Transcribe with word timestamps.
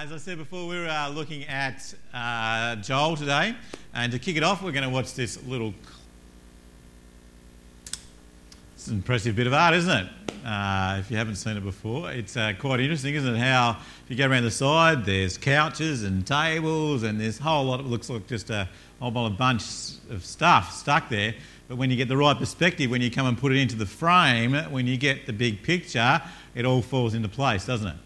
as 0.00 0.12
I 0.12 0.16
said 0.16 0.38
before, 0.38 0.66
we're 0.66 0.88
uh, 0.88 1.10
looking 1.10 1.44
at 1.44 1.94
uh, 2.14 2.74
Joel 2.76 3.16
today. 3.16 3.54
And 3.92 4.10
to 4.12 4.18
kick 4.18 4.38
it 4.38 4.42
off, 4.42 4.62
we're 4.62 4.72
going 4.72 4.84
to 4.84 4.88
watch 4.88 5.12
this 5.12 5.42
little. 5.44 5.74
It's 8.74 8.86
an 8.86 8.94
impressive 8.94 9.36
bit 9.36 9.46
of 9.46 9.52
art, 9.52 9.74
isn't 9.74 9.90
it? 9.90 10.06
Uh, 10.42 10.96
if 11.00 11.10
you 11.10 11.18
haven't 11.18 11.36
seen 11.36 11.58
it 11.58 11.62
before, 11.62 12.10
it's 12.10 12.34
uh, 12.34 12.54
quite 12.58 12.80
interesting, 12.80 13.14
isn't 13.14 13.34
it? 13.34 13.38
How 13.38 13.76
if 14.02 14.04
you 14.08 14.16
go 14.16 14.26
around 14.26 14.44
the 14.44 14.50
side, 14.50 15.04
there's 15.04 15.36
couches 15.36 16.02
and 16.02 16.26
tables, 16.26 17.02
and 17.02 17.20
there's 17.20 17.38
a 17.38 17.42
whole 17.42 17.66
lot. 17.66 17.80
It 17.80 17.86
looks 17.86 18.08
like 18.08 18.26
just 18.26 18.48
a 18.48 18.70
whole 19.00 19.28
bunch 19.28 19.64
of 20.08 20.24
stuff 20.24 20.72
stuck 20.72 21.10
there. 21.10 21.34
But 21.68 21.76
when 21.76 21.90
you 21.90 21.96
get 21.98 22.08
the 22.08 22.16
right 22.16 22.38
perspective, 22.38 22.90
when 22.90 23.02
you 23.02 23.10
come 23.10 23.26
and 23.26 23.36
put 23.36 23.52
it 23.52 23.58
into 23.58 23.76
the 23.76 23.84
frame, 23.84 24.54
when 24.70 24.86
you 24.86 24.96
get 24.96 25.26
the 25.26 25.34
big 25.34 25.62
picture, 25.62 26.22
it 26.54 26.64
all 26.64 26.80
falls 26.80 27.12
into 27.12 27.28
place, 27.28 27.66
doesn't 27.66 27.88
it? 27.88 27.96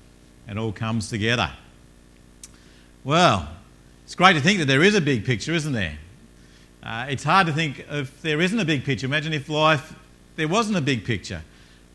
It 0.49 0.59
all 0.59 0.73
comes 0.73 1.09
together. 1.09 1.53
Well, 3.05 3.47
it's 4.05 4.15
great 4.15 4.33
to 4.33 4.41
think 4.41 4.61
that 4.61 4.65
there 4.65 4.83
is 4.83 4.95
a 4.95 5.01
big 5.01 5.27
picture, 5.27 5.53
isn't 5.53 5.75
there? 5.75 5.99
Uh, 6.83 7.07
it's 7.11 7.23
hard 7.23 7.47
to 7.47 7.53
think 7.53 7.85
if 7.91 8.23
there 8.23 8.41
isn't 8.41 8.59
a 8.59 8.65
big 8.65 8.83
picture. 8.83 9.07
Imagine 9.07 9.35
if 9.35 9.51
life, 9.51 9.95
there 10.37 10.49
wasn't 10.49 10.79
a 10.79 10.81
big 10.81 11.05
picture. 11.05 11.43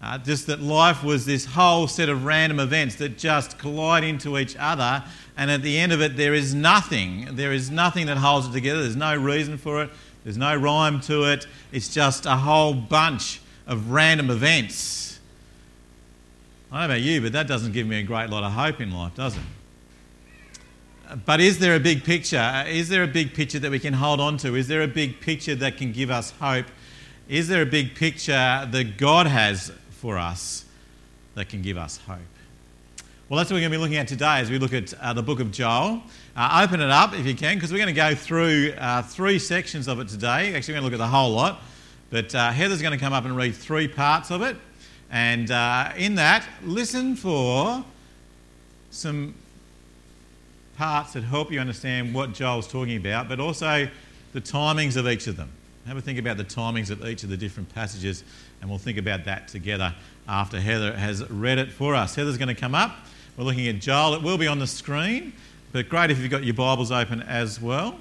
Uh, 0.03 0.19
just 0.19 0.45
that 0.45 0.61
life 0.61 1.03
was 1.03 1.25
this 1.25 1.45
whole 1.45 1.87
set 1.87 2.09
of 2.09 2.25
random 2.25 2.59
events 2.59 2.95
that 2.95 3.17
just 3.17 3.57
collide 3.57 4.03
into 4.03 4.37
each 4.37 4.55
other, 4.57 5.03
and 5.35 5.49
at 5.49 5.63
the 5.63 5.79
end 5.79 5.91
of 5.91 5.99
it, 5.99 6.15
there 6.15 6.35
is 6.35 6.53
nothing. 6.53 7.27
There 7.35 7.51
is 7.51 7.71
nothing 7.71 8.05
that 8.05 8.17
holds 8.17 8.47
it 8.47 8.51
together. 8.51 8.83
There's 8.83 8.95
no 8.95 9.15
reason 9.15 9.57
for 9.57 9.81
it, 9.81 9.89
there's 10.23 10.37
no 10.37 10.55
rhyme 10.55 11.01
to 11.01 11.23
it. 11.23 11.47
It's 11.71 11.89
just 11.89 12.27
a 12.27 12.35
whole 12.35 12.75
bunch 12.75 13.41
of 13.65 13.89
random 13.89 14.29
events. 14.29 15.19
I 16.71 16.81
don't 16.81 16.87
know 16.87 16.93
about 16.93 17.03
you, 17.03 17.19
but 17.19 17.31
that 17.31 17.47
doesn't 17.47 17.71
give 17.71 17.87
me 17.87 17.99
a 17.99 18.03
great 18.03 18.29
lot 18.29 18.43
of 18.43 18.51
hope 18.51 18.79
in 18.79 18.91
life, 18.91 19.15
does 19.15 19.35
it? 19.35 19.43
But 21.25 21.41
is 21.41 21.57
there 21.57 21.75
a 21.75 21.79
big 21.79 22.03
picture? 22.03 22.63
Is 22.67 22.87
there 22.89 23.01
a 23.01 23.07
big 23.07 23.33
picture 23.33 23.57
that 23.59 23.71
we 23.71 23.79
can 23.79 23.93
hold 23.93 24.19
on 24.19 24.37
to? 24.37 24.55
Is 24.55 24.67
there 24.67 24.83
a 24.83 24.87
big 24.87 25.19
picture 25.19 25.55
that 25.55 25.77
can 25.77 25.91
give 25.91 26.11
us 26.11 26.31
hope? 26.39 26.67
Is 27.27 27.47
there 27.47 27.63
a 27.63 27.65
big 27.65 27.95
picture 27.95 28.67
that 28.71 28.97
God 28.97 29.25
has 29.25 29.71
for 29.89 30.19
us 30.19 30.65
that 31.33 31.49
can 31.49 31.63
give 31.63 31.77
us 31.77 31.97
hope? 31.97 32.19
Well, 33.27 33.37
that's 33.37 33.49
what 33.49 33.55
we're 33.55 33.61
going 33.61 33.71
to 33.71 33.77
be 33.77 33.81
looking 33.81 33.97
at 33.97 34.07
today 34.07 34.39
as 34.39 34.51
we 34.51 34.59
look 34.59 34.73
at 34.73 34.93
uh, 34.95 35.13
the 35.13 35.23
book 35.23 35.39
of 35.39 35.51
Joel. 35.51 36.03
Uh, 36.35 36.63
open 36.63 36.79
it 36.79 36.91
up 36.91 37.13
if 37.13 37.25
you 37.25 37.35
can, 37.35 37.55
because 37.55 37.71
we're 37.71 37.77
going 37.77 37.87
to 37.87 37.93
go 37.93 38.13
through 38.13 38.73
uh, 38.77 39.01
three 39.01 39.39
sections 39.39 39.87
of 39.87 39.99
it 39.99 40.09
today. 40.09 40.53
Actually, 40.53 40.73
we're 40.73 40.81
going 40.81 40.91
to 40.91 40.97
look 40.97 41.01
at 41.01 41.11
the 41.11 41.15
whole 41.15 41.31
lot. 41.31 41.61
But 42.11 42.33
uh, 42.33 42.51
Heather's 42.51 42.81
going 42.81 42.97
to 42.97 43.03
come 43.03 43.13
up 43.13 43.25
and 43.25 43.35
read 43.35 43.55
three 43.55 43.87
parts 43.87 44.31
of 44.31 44.41
it. 44.41 44.57
And 45.11 45.49
uh, 45.49 45.91
in 45.97 46.15
that, 46.15 46.47
listen 46.63 47.15
for 47.15 47.83
some 48.91 49.35
parts 50.79 51.11
that 51.11 51.25
help 51.25 51.51
you 51.51 51.59
understand 51.59 52.15
what 52.15 52.31
Joel's 52.31 52.65
talking 52.65 52.95
about, 52.95 53.27
but 53.27 53.41
also 53.41 53.85
the 54.31 54.39
timings 54.39 54.95
of 54.95 55.09
each 55.09 55.27
of 55.27 55.35
them. 55.35 55.51
Have 55.85 55.97
a 55.97 56.01
think 56.01 56.17
about 56.17 56.37
the 56.37 56.45
timings 56.45 56.89
of 56.89 57.05
each 57.05 57.21
of 57.23 57.29
the 57.29 57.35
different 57.35 57.67
passages, 57.75 58.23
and 58.61 58.69
we'll 58.69 58.79
think 58.79 58.97
about 58.97 59.25
that 59.25 59.49
together 59.49 59.93
after 60.25 60.57
Heather 60.57 60.95
has 60.95 61.29
read 61.29 61.57
it 61.57 61.69
for 61.69 61.95
us. 61.95 62.15
Heather's 62.15 62.37
going 62.37 62.47
to 62.47 62.55
come 62.55 62.75
up. 62.75 62.95
We're 63.35 63.43
looking 63.43 63.67
at 63.67 63.79
Joel. 63.79 64.13
It 64.13 64.23
will 64.23 64.37
be 64.37 64.47
on 64.47 64.59
the 64.59 64.67
screen, 64.67 65.33
but 65.73 65.89
great 65.89 66.11
if 66.11 66.19
you've 66.19 66.31
got 66.31 66.45
your 66.45 66.53
Bibles 66.53 66.93
open 66.93 67.23
as 67.23 67.59
well. 67.59 67.99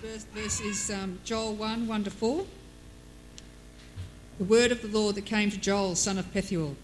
first 0.00 0.27
verse 0.38 0.60
is 0.60 0.90
um, 0.90 1.18
Joel 1.24 1.54
1 1.54 1.88
1 1.88 2.04
to 2.04 2.10
4. 2.10 2.46
The 4.38 4.44
word 4.44 4.70
of 4.70 4.82
the 4.82 4.88
Lord 4.88 5.16
that 5.16 5.26
came 5.26 5.50
to 5.50 5.58
Joel, 5.58 5.96
son 5.96 6.16
of 6.16 6.32
Pethuel. 6.32 6.76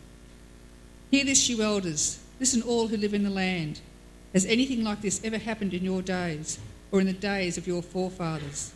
Hear 1.10 1.24
this, 1.24 1.48
you 1.48 1.62
elders. 1.62 2.18
Listen, 2.40 2.62
all 2.62 2.88
who 2.88 2.96
live 2.96 3.14
in 3.14 3.22
the 3.22 3.30
land. 3.30 3.80
Has 4.32 4.44
anything 4.46 4.82
like 4.82 5.02
this 5.02 5.20
ever 5.22 5.38
happened 5.38 5.72
in 5.72 5.84
your 5.84 6.02
days 6.02 6.58
or 6.90 7.00
in 7.00 7.06
the 7.06 7.12
days 7.12 7.56
of 7.56 7.66
your 7.66 7.80
forefathers? 7.80 8.72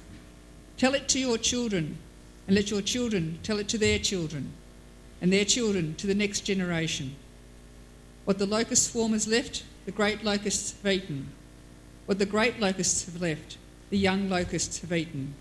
Tell 0.77 0.95
it 0.95 1.09
to 1.09 1.19
your 1.19 1.39
children, 1.39 1.99
and 2.47 2.55
let 2.55 2.71
your 2.71 2.83
children 2.83 3.41
tell 3.43 3.59
it 3.59 3.69
to 3.71 3.79
their 3.79 3.99
children, 3.99 4.53
and 5.21 5.33
their 5.33 5.45
children 5.45 5.97
to 5.97 6.07
the 6.07 6.15
next 6.15 6.43
generation. 6.43 7.17
What 8.25 8.39
the 8.39 8.47
locust 8.47 8.93
swarm 8.93 9.13
has 9.13 9.27
left, 9.27 9.65
the 9.87 9.93
great 9.93 10.23
locusts 10.23 10.81
have 10.81 10.93
eaten. 10.93 11.31
What 12.07 12.21
the 12.21 12.27
great 12.27 12.61
locusts 12.61 13.07
have 13.07 13.21
left, 13.21 13.59
the 13.91 13.99
young 13.99 14.29
locusts 14.29 14.81
have 14.81 14.93
eaten. 14.93 15.35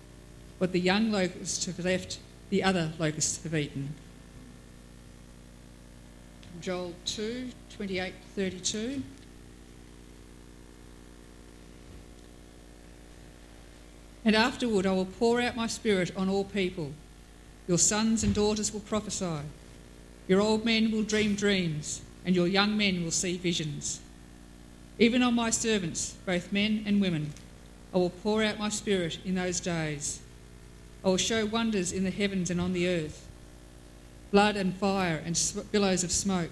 What 0.58 0.72
the 0.72 0.80
young 0.80 1.12
locusts 1.12 1.66
have 1.66 1.78
left, 1.78 2.18
the 2.50 2.62
other 2.62 2.92
locusts 2.98 3.42
have 3.42 3.54
eaten. 3.54 3.94
Joel 6.60 6.94
2 7.04 7.50
28 7.76 8.14
32. 8.34 9.02
And 14.24 14.34
afterward 14.34 14.84
I 14.84 14.92
will 14.92 15.06
pour 15.06 15.40
out 15.40 15.56
my 15.56 15.66
spirit 15.66 16.10
on 16.16 16.28
all 16.28 16.44
people. 16.44 16.92
Your 17.68 17.78
sons 17.78 18.24
and 18.24 18.34
daughters 18.34 18.72
will 18.72 18.80
prophesy. 18.80 19.40
Your 20.26 20.40
old 20.40 20.64
men 20.64 20.90
will 20.90 21.02
dream 21.02 21.34
dreams, 21.34 22.02
and 22.24 22.34
your 22.34 22.46
young 22.46 22.76
men 22.76 23.04
will 23.04 23.10
see 23.10 23.36
visions. 23.36 24.00
Even 24.98 25.22
on 25.22 25.34
my 25.34 25.50
servants, 25.50 26.16
both 26.26 26.52
men 26.52 26.82
and 26.86 27.00
women, 27.00 27.32
I 27.94 27.98
will 27.98 28.10
pour 28.10 28.42
out 28.42 28.58
my 28.58 28.68
spirit 28.68 29.18
in 29.24 29.34
those 29.34 29.60
days. 29.60 30.20
I 31.04 31.08
will 31.08 31.16
show 31.16 31.46
wonders 31.46 31.92
in 31.92 32.04
the 32.04 32.10
heavens 32.10 32.50
and 32.50 32.60
on 32.60 32.72
the 32.72 32.88
earth 32.88 33.24
blood 34.30 34.56
and 34.56 34.76
fire 34.76 35.22
and 35.24 35.40
billows 35.72 36.04
of 36.04 36.12
smoke. 36.12 36.50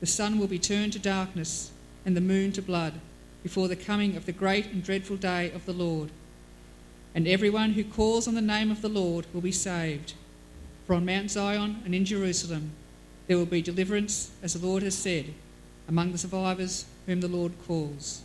The 0.00 0.06
sun 0.06 0.38
will 0.38 0.46
be 0.46 0.58
turned 0.58 0.92
to 0.92 0.98
darkness 0.98 1.70
and 2.04 2.14
the 2.14 2.20
moon 2.20 2.52
to 2.52 2.60
blood 2.60 3.00
before 3.42 3.66
the 3.66 3.76
coming 3.76 4.14
of 4.14 4.26
the 4.26 4.32
great 4.32 4.66
and 4.66 4.84
dreadful 4.84 5.16
day 5.16 5.50
of 5.52 5.64
the 5.64 5.72
Lord. 5.72 6.10
And 7.14 7.26
everyone 7.26 7.72
who 7.72 7.82
calls 7.82 8.28
on 8.28 8.34
the 8.34 8.42
name 8.42 8.70
of 8.70 8.82
the 8.82 8.90
Lord 8.90 9.24
will 9.32 9.40
be 9.40 9.52
saved. 9.52 10.12
For 10.86 10.94
on 10.94 11.06
Mount 11.06 11.30
Zion 11.30 11.80
and 11.86 11.94
in 11.94 12.04
Jerusalem 12.04 12.72
there 13.26 13.38
will 13.38 13.46
be 13.46 13.62
deliverance, 13.62 14.32
as 14.42 14.52
the 14.52 14.66
Lord 14.66 14.82
has 14.82 14.94
said, 14.94 15.32
among 15.88 16.12
the 16.12 16.18
survivors 16.18 16.84
whom 17.06 17.22
the 17.22 17.28
Lord 17.28 17.52
calls 17.66 18.22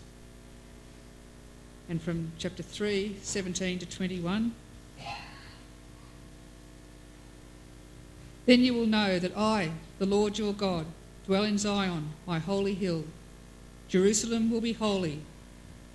and 1.90 2.02
from 2.02 2.32
chapter 2.38 2.64
3, 2.64 3.18
17 3.22 3.80
to 3.80 3.86
21. 3.86 4.54
Then 8.46 8.62
you 8.62 8.74
will 8.74 8.88
know 8.88 9.20
that 9.20 9.38
I, 9.38 9.72
the 10.00 10.06
Lord 10.06 10.38
your 10.38 10.54
God, 10.54 10.86
dwell 11.26 11.44
in 11.44 11.58
Zion, 11.58 12.12
my 12.26 12.40
holy 12.40 12.74
hill. 12.74 13.06
Jerusalem 13.88 14.50
will 14.50 14.62
be 14.62 14.74
holy. 14.74 15.22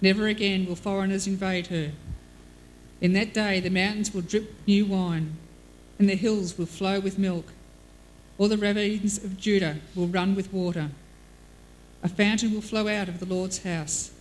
Never 0.00 0.26
again 0.26 0.66
will 0.66 0.76
foreigners 0.76 1.26
invade 1.26 1.68
her. 1.68 1.92
In 3.00 3.12
that 3.14 3.34
day 3.34 3.60
the 3.60 3.70
mountains 3.70 4.14
will 4.14 4.22
drip 4.22 4.54
new 4.66 4.86
wine, 4.86 5.36
and 5.98 6.08
the 6.08 6.14
hills 6.14 6.56
will 6.56 6.66
flow 6.66 7.00
with 7.00 7.18
milk. 7.18 7.52
All 8.38 8.48
the 8.48 8.58
ravines 8.58 9.22
of 9.22 9.38
Judah 9.38 9.78
will 9.94 10.08
run 10.08 10.34
with 10.34 10.52
water. 10.52 10.90
A 12.02 12.08
fountain 12.08 12.52
will 12.52 12.60
flow 12.60 12.86
out 12.86 13.08
of 13.08 13.18
the 13.18 13.26
Lord's 13.26 13.62
house 13.64 14.12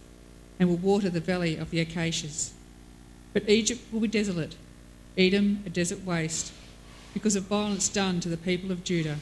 and 0.60 0.70
will 0.70 0.78
water 0.78 1.10
the 1.10 1.20
valley 1.20 1.56
of 1.56 1.70
the 1.70 1.80
acacias. 1.80 2.54
But 3.34 3.50
Egypt 3.50 3.82
will 3.92 4.00
be 4.00 4.08
desolate, 4.08 4.56
Edom 5.18 5.64
a 5.66 5.70
desert 5.70 6.06
waste, 6.06 6.54
because 7.14 7.36
of 7.36 7.44
violence 7.44 7.90
done 7.90 8.20
to 8.22 8.30
the 8.30 8.38
people 8.38 8.72
of 8.72 8.84
Judah, 8.84 9.18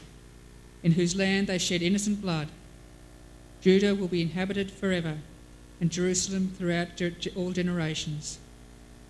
in 0.84 0.94
whose 0.94 1.16
land 1.16 1.48
they 1.48 1.58
shed 1.58 1.82
innocent 1.82 2.22
blood. 2.22 2.50
Judah 3.62 3.96
will 3.96 4.08
be 4.08 4.22
inhabited 4.22 4.72
forever, 4.72 5.20
and 5.80 5.92
Jerusalem 5.92 6.53
throughout 6.58 7.02
all 7.36 7.52
generations. 7.52 8.40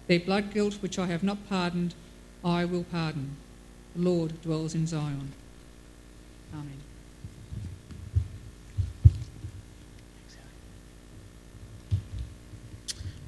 Their 0.07 0.19
blood 0.19 0.53
guilt, 0.53 0.75
which 0.81 0.99
I 0.99 1.07
have 1.07 1.23
not 1.23 1.49
pardoned, 1.49 1.95
I 2.43 2.65
will 2.65 2.83
pardon. 2.83 3.37
The 3.95 4.01
Lord 4.01 4.41
dwells 4.41 4.75
in 4.75 4.85
Zion. 4.85 5.31
Amen. 6.53 6.82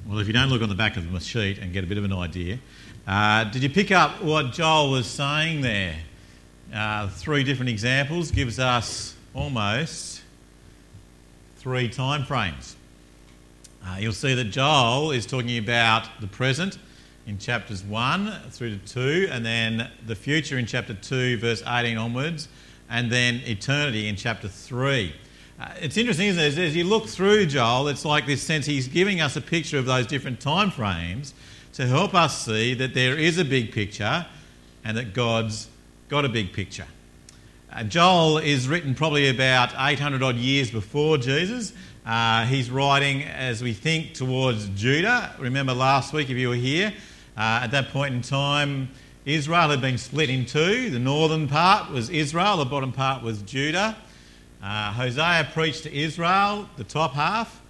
Well, 0.08 0.20
if 0.20 0.28
you 0.28 0.34
don't 0.34 0.50
look 0.50 0.62
on 0.62 0.70
the 0.70 0.76
back 0.76 0.98
of 0.98 1.12
the 1.12 1.20
sheet 1.20 1.58
and 1.58 1.74
get 1.74 1.84
a 1.84 1.88
bit 1.88 1.98
of 1.98 2.04
an 2.04 2.14
idea, 2.14 2.60
uh, 3.08 3.46
did 3.46 3.64
you 3.64 3.72
pick 3.72 3.92
up 3.92 4.22
what 4.22 4.52
Joel 4.52 4.92
was 4.92 5.08
saying 5.08 5.62
there? 5.62 5.96
Uh, 6.72 7.08
three 7.08 7.44
different 7.44 7.70
examples 7.70 8.30
gives 8.30 8.60
us 8.60 9.16
almost 9.34 10.22
three 11.58 11.90
time 11.90 12.24
frames. 12.24 12.76
Uh, 13.84 13.98
you'll 13.98 14.14
see 14.14 14.36
that 14.36 14.52
Joel 14.52 15.10
is 15.10 15.26
talking 15.26 15.58
about 15.58 16.08
the 16.22 16.28
present 16.28 16.78
in 17.26 17.40
chapters 17.40 17.84
1 17.84 18.32
through 18.52 18.78
to 18.78 18.86
2, 18.86 19.30
and 19.32 19.44
then 19.44 19.90
the 20.06 20.16
future 20.16 20.60
in 20.60 20.68
chapter 20.68 20.94
2, 20.94 21.40
verse 21.40 21.64
18 21.66 21.98
onwards, 21.98 22.48
and 22.92 23.12
then 23.12 23.42
eternity 23.48 24.08
in 24.08 24.16
chapter 24.16 24.48
3. 24.48 25.16
Uh, 25.58 25.70
it's 25.80 25.96
interesting, 25.96 26.28
isn't 26.28 26.44
it? 26.44 26.58
As, 26.58 26.76
you 26.76 26.84
look 26.84 27.08
through 27.08 27.46
Joel, 27.46 27.88
it's 27.88 28.04
like 28.04 28.26
this 28.26 28.44
sense 28.44 28.66
he's 28.66 28.90
giving 28.90 29.22
us 29.22 29.38
a 29.38 29.42
picture 29.42 29.78
of 29.78 29.86
those 29.86 30.06
different 30.06 30.42
time 30.42 30.70
frames 30.70 31.34
to 31.74 31.88
help 31.88 32.14
us 32.14 32.46
see 32.46 32.74
that 32.74 32.94
there 32.94 33.18
is 33.18 33.38
a 33.38 33.46
big 33.46 33.72
picture 33.72 34.26
and 34.84 34.98
that 34.98 35.14
God's 35.14 35.70
got 36.10 36.26
a 36.26 36.30
big 36.30 36.52
picture. 36.52 36.88
Uh, 37.72 37.84
Joel 37.84 38.40
is 38.40 38.68
written 38.68 38.96
probably 38.96 39.30
about 39.30 39.74
800 39.78 40.22
odd 40.22 40.36
years 40.36 40.72
before 40.72 41.18
Jesus. 41.18 41.72
Uh, 42.06 42.46
he's 42.46 42.70
writing 42.70 43.24
as 43.24 43.64
we 43.64 43.72
think 43.72 44.14
towards 44.14 44.68
Judah. 44.70 45.34
Remember 45.40 45.74
last 45.74 46.12
week, 46.12 46.30
if 46.30 46.36
you 46.36 46.50
were 46.50 46.56
here, 46.56 46.94
uh, 47.38 47.62
at 47.64 47.72
that 47.72 47.90
point 47.90 48.14
in 48.14 48.22
time, 48.22 48.90
Israel 49.26 49.70
had 49.70 49.80
been 49.80 49.98
split 49.98 50.30
in 50.30 50.46
two. 50.46 50.90
The 50.90 51.00
northern 51.00 51.48
part 51.48 51.92
was 51.92 52.10
Israel, 52.10 52.58
the 52.58 52.66
bottom 52.66 52.92
part 52.92 53.24
was 53.24 53.42
Judah. 53.42 53.96
Uh, 54.62 54.92
Hosea 54.94 55.50
preached 55.54 55.84
to 55.84 55.94
Israel, 55.96 56.70
the 56.78 56.84
top 56.84 57.14
half, 57.14 57.62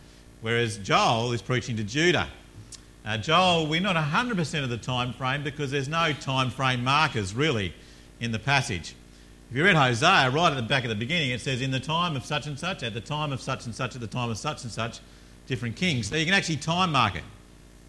whereas 0.42 0.78
Joel 0.78 1.34
is 1.34 1.42
preaching 1.42 1.76
to 1.78 1.84
Judah. 1.84 2.28
Uh, 3.06 3.18
Joel, 3.18 3.68
we're 3.68 3.82
not 3.82 3.96
100% 3.96 4.64
of 4.64 4.70
the 4.70 4.78
time 4.78 5.14
frame 5.14 5.44
because 5.44 5.72
there's 5.72 5.88
no 5.88 6.14
time 6.14 6.50
frame 6.50 6.84
markers 6.84 7.34
really 7.36 7.74
in 8.20 8.32
the 8.32 8.40
passage. 8.40 8.96
If 9.52 9.58
you 9.58 9.64
read 9.64 9.76
Hosea, 9.76 10.32
right 10.32 10.52
at 10.52 10.56
the 10.56 10.64
back 10.64 10.84
of 10.84 10.90
the 10.90 10.96
beginning, 10.96 11.30
it 11.30 11.42
says, 11.42 11.62
In 11.62 11.70
the 11.72 11.80
time 11.80 12.16
of 12.16 12.26
such 12.26 12.48
and 12.48 12.58
such, 12.58 12.82
at 12.82 12.94
the 12.94 13.02
time 13.02 13.32
of 13.32 13.42
such 13.42 13.66
and 13.66 13.76
such, 13.76 13.94
at 13.94 14.02
the 14.02 14.08
time 14.08 14.30
of 14.30 14.38
such 14.38 14.64
and 14.64 14.72
such, 14.72 15.00
different 15.46 15.76
kings. 15.76 16.08
So 16.08 16.16
you 16.16 16.26
can 16.26 16.34
actually 16.34 16.58
time 16.58 16.92
mark 16.92 17.16
it. 17.16 17.24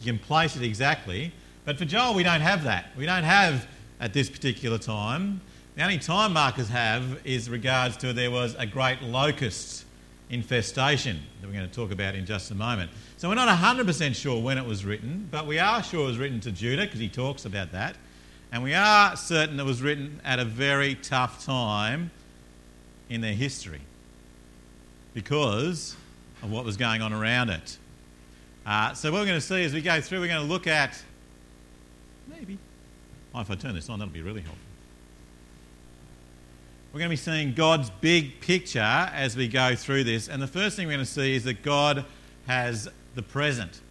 You 0.00 0.12
can 0.12 0.18
place 0.18 0.54
it 0.56 0.62
exactly. 0.62 1.32
But 1.64 1.78
for 1.78 1.86
Joel, 1.86 2.14
we 2.14 2.22
don't 2.22 2.42
have 2.42 2.64
that. 2.64 2.90
We 2.96 3.06
don't 3.06 3.24
have 3.24 3.66
at 4.00 4.12
this 4.12 4.28
particular 4.28 4.78
time. 4.78 5.40
The 5.76 5.82
only 5.82 5.98
time 5.98 6.32
markers 6.32 6.70
have 6.70 7.20
is 7.26 7.50
regards 7.50 7.98
to 7.98 8.14
there 8.14 8.30
was 8.30 8.54
a 8.54 8.64
great 8.64 9.02
locust 9.02 9.84
infestation 10.30 11.20
that 11.40 11.46
we're 11.46 11.52
going 11.52 11.68
to 11.68 11.74
talk 11.74 11.92
about 11.92 12.14
in 12.14 12.24
just 12.24 12.50
a 12.50 12.54
moment. 12.54 12.90
So 13.18 13.28
we're 13.28 13.34
not 13.34 13.48
100% 13.48 14.14
sure 14.14 14.42
when 14.42 14.56
it 14.56 14.64
was 14.64 14.86
written, 14.86 15.28
but 15.30 15.46
we 15.46 15.58
are 15.58 15.82
sure 15.82 16.04
it 16.04 16.06
was 16.06 16.16
written 16.16 16.40
to 16.40 16.50
Judah 16.50 16.86
because 16.86 16.98
he 16.98 17.10
talks 17.10 17.44
about 17.44 17.72
that. 17.72 17.96
And 18.50 18.62
we 18.62 18.72
are 18.72 19.16
certain 19.16 19.60
it 19.60 19.66
was 19.66 19.82
written 19.82 20.18
at 20.24 20.38
a 20.38 20.46
very 20.46 20.94
tough 20.94 21.44
time 21.44 22.10
in 23.10 23.20
their 23.20 23.34
history 23.34 23.82
because 25.12 25.94
of 26.42 26.50
what 26.50 26.64
was 26.64 26.78
going 26.78 27.02
on 27.02 27.12
around 27.12 27.50
it. 27.50 27.76
Uh, 28.64 28.94
so, 28.94 29.12
what 29.12 29.20
we're 29.20 29.26
going 29.26 29.40
to 29.40 29.46
see 29.46 29.62
as 29.62 29.74
we 29.74 29.82
go 29.82 30.00
through, 30.00 30.20
we're 30.20 30.26
going 30.26 30.40
to 30.40 30.50
look 30.50 30.66
at 30.66 31.02
maybe. 32.28 32.56
Oh, 33.34 33.40
if 33.40 33.50
I 33.50 33.56
turn 33.56 33.74
this 33.74 33.90
on, 33.90 33.98
that'll 33.98 34.14
be 34.14 34.22
really 34.22 34.40
helpful. 34.40 34.62
We're 36.96 37.00
going 37.00 37.10
to 37.10 37.22
be 37.22 37.30
seeing 37.30 37.52
God's 37.52 37.90
big 38.00 38.40
picture 38.40 38.78
as 38.80 39.36
we 39.36 39.48
go 39.48 39.76
through 39.76 40.04
this. 40.04 40.30
And 40.30 40.40
the 40.40 40.46
first 40.46 40.76
thing 40.76 40.86
we're 40.86 40.94
going 40.94 41.04
to 41.04 41.12
see 41.12 41.34
is 41.34 41.44
that 41.44 41.62
God 41.62 42.06
has 42.46 42.88
the 43.14 43.20
present. 43.20 43.82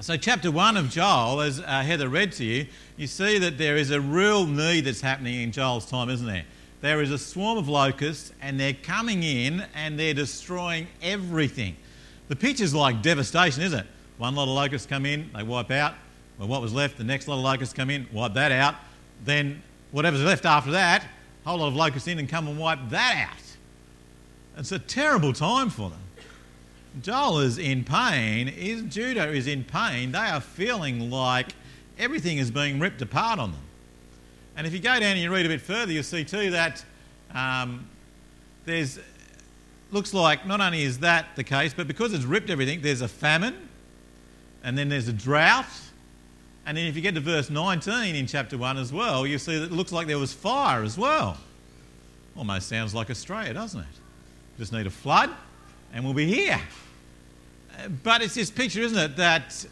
So, 0.00 0.16
chapter 0.16 0.50
1 0.50 0.78
of 0.78 0.88
Joel, 0.88 1.42
as 1.42 1.60
uh, 1.60 1.82
Heather 1.82 2.08
read 2.08 2.32
to 2.32 2.46
you, 2.46 2.66
you 2.96 3.06
see 3.06 3.38
that 3.40 3.58
there 3.58 3.76
is 3.76 3.90
a 3.90 4.00
real 4.00 4.46
need 4.46 4.86
that's 4.86 5.02
happening 5.02 5.42
in 5.42 5.52
Joel's 5.52 5.84
time, 5.84 6.08
isn't 6.08 6.26
there? 6.26 6.46
There 6.80 7.02
is 7.02 7.10
a 7.10 7.18
swarm 7.18 7.58
of 7.58 7.68
locusts, 7.68 8.32
and 8.40 8.58
they're 8.58 8.72
coming 8.72 9.22
in 9.22 9.62
and 9.74 10.00
they're 10.00 10.14
destroying 10.14 10.86
everything. 11.02 11.76
The 12.28 12.36
picture's 12.36 12.74
like 12.74 13.02
devastation, 13.02 13.62
isn't 13.64 13.80
it? 13.80 13.86
One 14.16 14.34
lot 14.34 14.44
of 14.44 14.54
locusts 14.54 14.86
come 14.86 15.04
in, 15.04 15.28
they 15.36 15.42
wipe 15.42 15.70
out. 15.70 15.92
Well, 16.38 16.48
what 16.48 16.62
was 16.62 16.72
left, 16.72 16.96
the 16.96 17.04
next 17.04 17.28
lot 17.28 17.36
of 17.36 17.42
locusts 17.42 17.74
come 17.74 17.90
in, 17.90 18.06
wipe 18.14 18.32
that 18.32 18.50
out. 18.50 18.76
Then, 19.26 19.62
whatever's 19.90 20.22
left 20.22 20.46
after 20.46 20.70
that, 20.70 21.04
whole 21.50 21.60
lot 21.60 21.68
of 21.68 21.76
locusts 21.76 22.08
in 22.08 22.18
and 22.18 22.28
come 22.28 22.48
and 22.48 22.58
wipe 22.58 22.78
that 22.90 23.28
out. 23.30 23.36
It's 24.56 24.72
a 24.72 24.78
terrible 24.78 25.32
time 25.32 25.70
for 25.70 25.90
them. 25.90 26.00
Joel 27.02 27.40
is 27.40 27.58
in 27.58 27.84
pain, 27.84 28.48
is, 28.48 28.82
Judah 28.82 29.28
is 29.28 29.46
in 29.46 29.64
pain. 29.64 30.12
They 30.12 30.18
are 30.18 30.40
feeling 30.40 31.10
like 31.10 31.54
everything 31.98 32.38
is 32.38 32.50
being 32.50 32.80
ripped 32.80 33.00
apart 33.00 33.38
on 33.38 33.52
them. 33.52 33.60
And 34.56 34.66
if 34.66 34.72
you 34.72 34.80
go 34.80 34.92
down 34.94 35.02
and 35.02 35.20
you 35.20 35.32
read 35.32 35.46
a 35.46 35.48
bit 35.48 35.60
further, 35.60 35.92
you'll 35.92 36.02
see 36.02 36.24
too 36.24 36.50
that 36.50 36.84
um, 37.32 37.88
there's 38.64 38.98
looks 39.92 40.14
like 40.14 40.46
not 40.46 40.60
only 40.60 40.82
is 40.82 40.98
that 41.00 41.34
the 41.36 41.44
case, 41.44 41.74
but 41.74 41.88
because 41.88 42.12
it's 42.12 42.24
ripped 42.24 42.50
everything, 42.50 42.80
there's 42.80 43.00
a 43.00 43.08
famine, 43.08 43.68
and 44.62 44.76
then 44.76 44.88
there's 44.88 45.08
a 45.08 45.12
drought, 45.12 45.66
and 46.66 46.76
then 46.76 46.86
if 46.86 46.96
you 46.96 47.02
get 47.02 47.14
to 47.14 47.20
verse 47.20 47.50
19 47.50 48.14
in 48.14 48.26
chapter 48.26 48.56
1 48.56 48.76
as 48.76 48.92
well, 48.92 49.26
you 49.26 49.38
see 49.38 49.58
that 49.58 49.66
it 49.66 49.72
looks 49.72 49.92
like 49.92 50.06
there 50.06 50.18
was 50.18 50.32
fire 50.32 50.82
as 50.82 50.96
well. 50.96 51.36
Almost 52.36 52.68
sounds 52.68 52.94
like 52.94 53.10
Australia, 53.10 53.54
doesn't 53.54 53.80
it? 53.80 53.86
Just 54.58 54.72
need 54.72 54.86
a 54.86 54.90
flood, 54.90 55.30
and 55.92 56.04
we'll 56.04 56.14
be 56.14 56.26
here. 56.26 56.60
But 58.02 58.22
it's 58.22 58.34
this 58.34 58.50
picture, 58.50 58.80
isn't 58.80 58.98
it, 58.98 59.16
that 59.16 59.66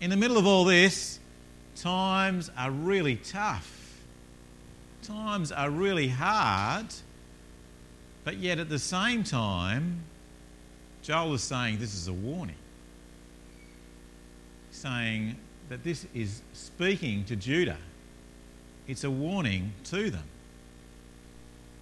in 0.00 0.10
the 0.10 0.16
middle 0.16 0.38
of 0.38 0.46
all 0.46 0.64
this, 0.64 1.20
times 1.76 2.50
are 2.56 2.70
really 2.70 3.16
tough. 3.16 4.00
Times 5.02 5.52
are 5.52 5.70
really 5.70 6.08
hard. 6.08 6.86
But 8.24 8.36
yet 8.36 8.58
at 8.58 8.68
the 8.68 8.78
same 8.78 9.24
time, 9.24 10.00
Joel 11.02 11.34
is 11.34 11.42
saying 11.42 11.78
this 11.78 11.94
is 11.94 12.08
a 12.08 12.12
warning. 12.12 12.56
saying 14.72 15.36
that 15.72 15.82
this 15.82 16.06
is 16.12 16.42
speaking 16.52 17.24
to 17.24 17.34
Judah. 17.34 17.78
It's 18.86 19.04
a 19.04 19.10
warning 19.10 19.72
to 19.84 20.10
them. 20.10 20.24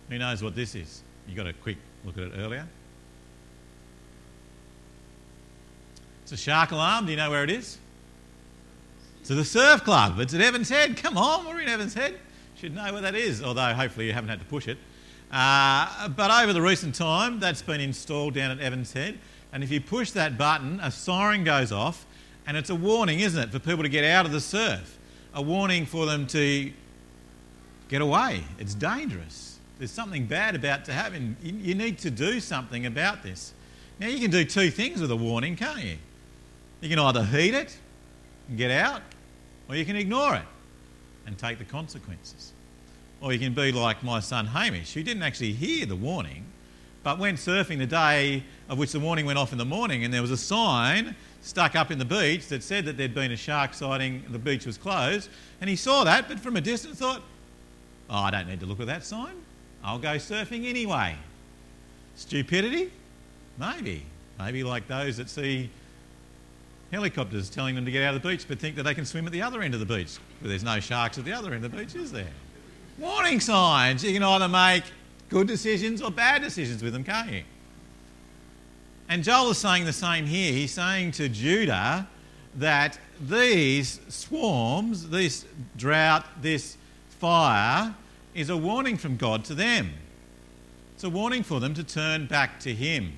Who 0.09 0.17
knows 0.17 0.45
what 0.45 0.55
this 0.55 0.77
is? 0.77 1.03
You 1.27 1.35
got 1.35 1.49
a 1.49 1.53
quick 1.53 1.77
look 2.05 2.17
at 2.17 2.23
it 2.23 2.33
earlier. 2.37 2.69
It's 6.23 6.31
a 6.31 6.37
shark 6.37 6.71
alarm. 6.71 7.07
Do 7.07 7.11
you 7.11 7.17
know 7.17 7.31
where 7.31 7.43
it 7.43 7.51
is? 7.51 7.79
To 9.25 9.35
the 9.35 9.45
surf 9.45 9.83
club. 9.83 10.21
It's 10.21 10.35
at 10.35 10.41
Evans 10.41 10.69
Head. 10.69 10.97
Come 10.97 11.19
on, 11.19 11.45
we're 11.45 11.61
in 11.61 11.69
Evans 11.69 11.95
Head. 11.95 12.15
Should 12.59 12.77
know 12.77 12.93
where 12.93 13.03
that 13.03 13.17
is, 13.17 13.43
although 13.43 13.75
hopefully 13.75 14.07
you 14.07 14.13
haven't 14.13 14.31
had 14.31 14.39
to 14.39 14.47
push 14.47 14.69
it. 14.69 14.79
Uh, 15.33 16.09
but 16.11 16.31
over 16.31 16.53
the 16.53 16.63
recent 16.63 16.95
time, 16.95 17.41
that's 17.41 17.63
been 17.63 17.81
installed 17.81 18.35
down 18.35 18.53
at 18.53 18.61
Evans 18.61 18.93
Head. 18.93 19.19
And 19.53 19.65
if 19.65 19.73
you 19.73 19.81
push 19.81 20.13
that 20.13 20.39
button, 20.39 20.79
a 20.79 20.93
siren 20.93 21.43
goes 21.43 21.73
off, 21.73 22.07
and 22.47 22.57
it's 22.57 22.71
a 22.71 22.75
warning, 22.75 23.21
isn't 23.21 23.41
it, 23.41 23.51
for 23.51 23.59
people 23.59 23.83
to 23.83 23.89
get 23.89 24.05
out 24.05 24.27
of 24.27 24.33
the 24.33 24.41
surf? 24.41 24.99
A 25.35 25.43
warning 25.43 25.87
for 25.87 26.07
them 26.07 26.27
to 26.29 26.73
get 27.89 28.03
away. 28.03 28.43
It's 28.59 28.75
dangerous. 28.75 29.59
There's 29.79 29.91
something 29.91 30.27
bad 30.27 30.55
about 30.55 30.85
to 30.87 30.93
happen. 30.93 31.37
You, 31.43 31.75
need 31.75 31.99
to 31.99 32.11
do 32.11 32.41
something 32.41 32.87
about 32.87 33.23
this. 33.23 33.53
Now, 33.99 34.09
you 34.09 34.19
can 34.19 34.31
do 34.31 34.45
two 34.45 34.71
things 34.71 35.01
with 35.01 35.11
a 35.11 35.17
warning, 35.17 35.57
can't 35.57 35.83
you? 35.83 35.97
You 36.81 36.89
can 36.89 36.99
either 36.99 37.25
heed 37.25 37.55
it 37.55 37.77
and 38.49 38.59
get 38.59 38.71
out, 38.71 39.03
or 39.69 39.77
you 39.77 39.85
can 39.85 39.97
ignore 39.97 40.35
it 40.37 40.45
and 41.27 41.39
take 41.39 41.59
the 41.59 41.65
consequences. 41.65 42.53
Or 43.21 43.33
you 43.33 43.39
can 43.39 43.55
be 43.55 43.73
like 43.73 44.03
my 44.03 44.21
son 44.21 44.47
Hamish, 44.47 44.95
who 44.95 45.03
didn't 45.03 45.23
actually 45.23 45.53
hear 45.53 45.87
the 45.87 45.97
warning, 45.97 46.45
but 47.03 47.19
went 47.19 47.39
surfing 47.39 47.79
the 47.79 47.87
day 47.87 48.43
of 48.69 48.79
which 48.79 48.93
the 48.93 49.01
warning 49.01 49.27
went 49.27 49.39
off 49.39 49.53
in 49.53 49.59
the 49.59 49.65
morning, 49.65 50.05
and 50.05 50.13
there 50.13 50.23
was 50.23 50.31
a 50.31 50.37
sign 50.37 51.17
stuck 51.43 51.75
up 51.75 51.91
in 51.91 51.99
the 51.99 52.05
beach 52.05 52.49
that 52.49 52.63
said 52.63 52.85
that 52.85 52.97
there'd 52.97 53.15
been 53.15 53.33
a 53.33 53.37
shark 53.37 53.75
sighting, 53.75 54.25
the 54.31 54.39
beach 54.39 54.67
was 54.67 54.77
closed, 54.77 55.31
and 55.61 55.71
he 55.71 55.77
saw 55.77 56.05
that, 56.05 56.29
but 56.29 56.39
from 56.39 56.57
a 56.57 56.61
distance 56.61 56.99
thought, 56.99 57.23
oh, 58.09 58.19
I 58.19 58.31
don't 58.31 58.49
need 58.49 58.61
to 58.61 58.67
look 58.67 58.81
at 58.81 58.87
that 58.87 59.05
sign. 59.05 59.35
I'll 59.83 59.99
go 59.99 60.17
surfing 60.17 60.69
anyway. 60.69 61.17
Stupidity? 62.17 62.91
Maybe. 63.59 64.05
Maybe 64.39 64.63
like 64.63 64.87
those 64.89 65.17
that 65.17 65.31
see 65.31 65.71
helicopters 66.93 67.49
telling 67.49 67.75
them 67.75 67.85
to 67.85 67.91
get 67.91 68.03
out 68.03 68.15
of 68.15 68.23
the 68.23 68.29
beach 68.29 68.47
but 68.49 68.59
think 68.59 68.75
that 68.77 68.83
they 68.83 68.95
can 68.95 69.07
swim 69.07 69.25
at 69.27 69.33
the 69.33 69.43
other 69.43 69.63
end 69.63 69.75
of 69.75 69.81
the 69.81 69.87
beach. 69.87 70.19
But 70.43 70.49
there's 70.49 70.65
no 70.65 70.81
sharks 70.81 71.19
at 71.19 71.25
the 71.25 71.33
other 71.33 71.55
end 71.55 71.65
of 71.65 71.71
the 71.71 71.79
beach, 71.79 71.95
is 71.95 72.13
there? 72.13 72.27
Warning 72.99 73.41
signs. 73.41 74.05
You 74.05 74.13
can 74.13 74.23
either 74.23 74.49
make 74.49 74.85
good 75.29 75.47
decisions 75.47 76.03
or 76.03 76.11
bad 76.11 76.43
decisions 76.43 76.83
with 76.83 76.93
them, 76.93 77.05
can't 77.05 77.31
you? 77.31 77.43
And 79.11 79.25
Joel 79.25 79.51
is 79.51 79.59
saying 79.59 79.87
the 79.87 79.93
same 79.93 80.25
here. 80.25 80.53
He's 80.53 80.71
saying 80.71 81.11
to 81.13 81.29
Judah 81.29 82.07
that 82.55 82.97
these 83.21 84.01
swarms, 84.09 85.09
this 85.09 85.45
drought, 85.77 86.25
this 86.41 86.77
fire, 87.19 87.93
is 88.35 88.51
a 88.51 88.57
warning 88.57 88.97
from 88.97 89.17
God 89.17 89.45
to 89.47 89.55
them. 89.55 89.91
It's 90.95 91.03
a 91.03 91.11
warning 91.11 91.43
for 91.43 91.59
them 91.59 91.75
to 91.75 91.83
turn 91.83 92.27
back 92.27 92.61
to 92.61 92.73
Him. 92.73 93.15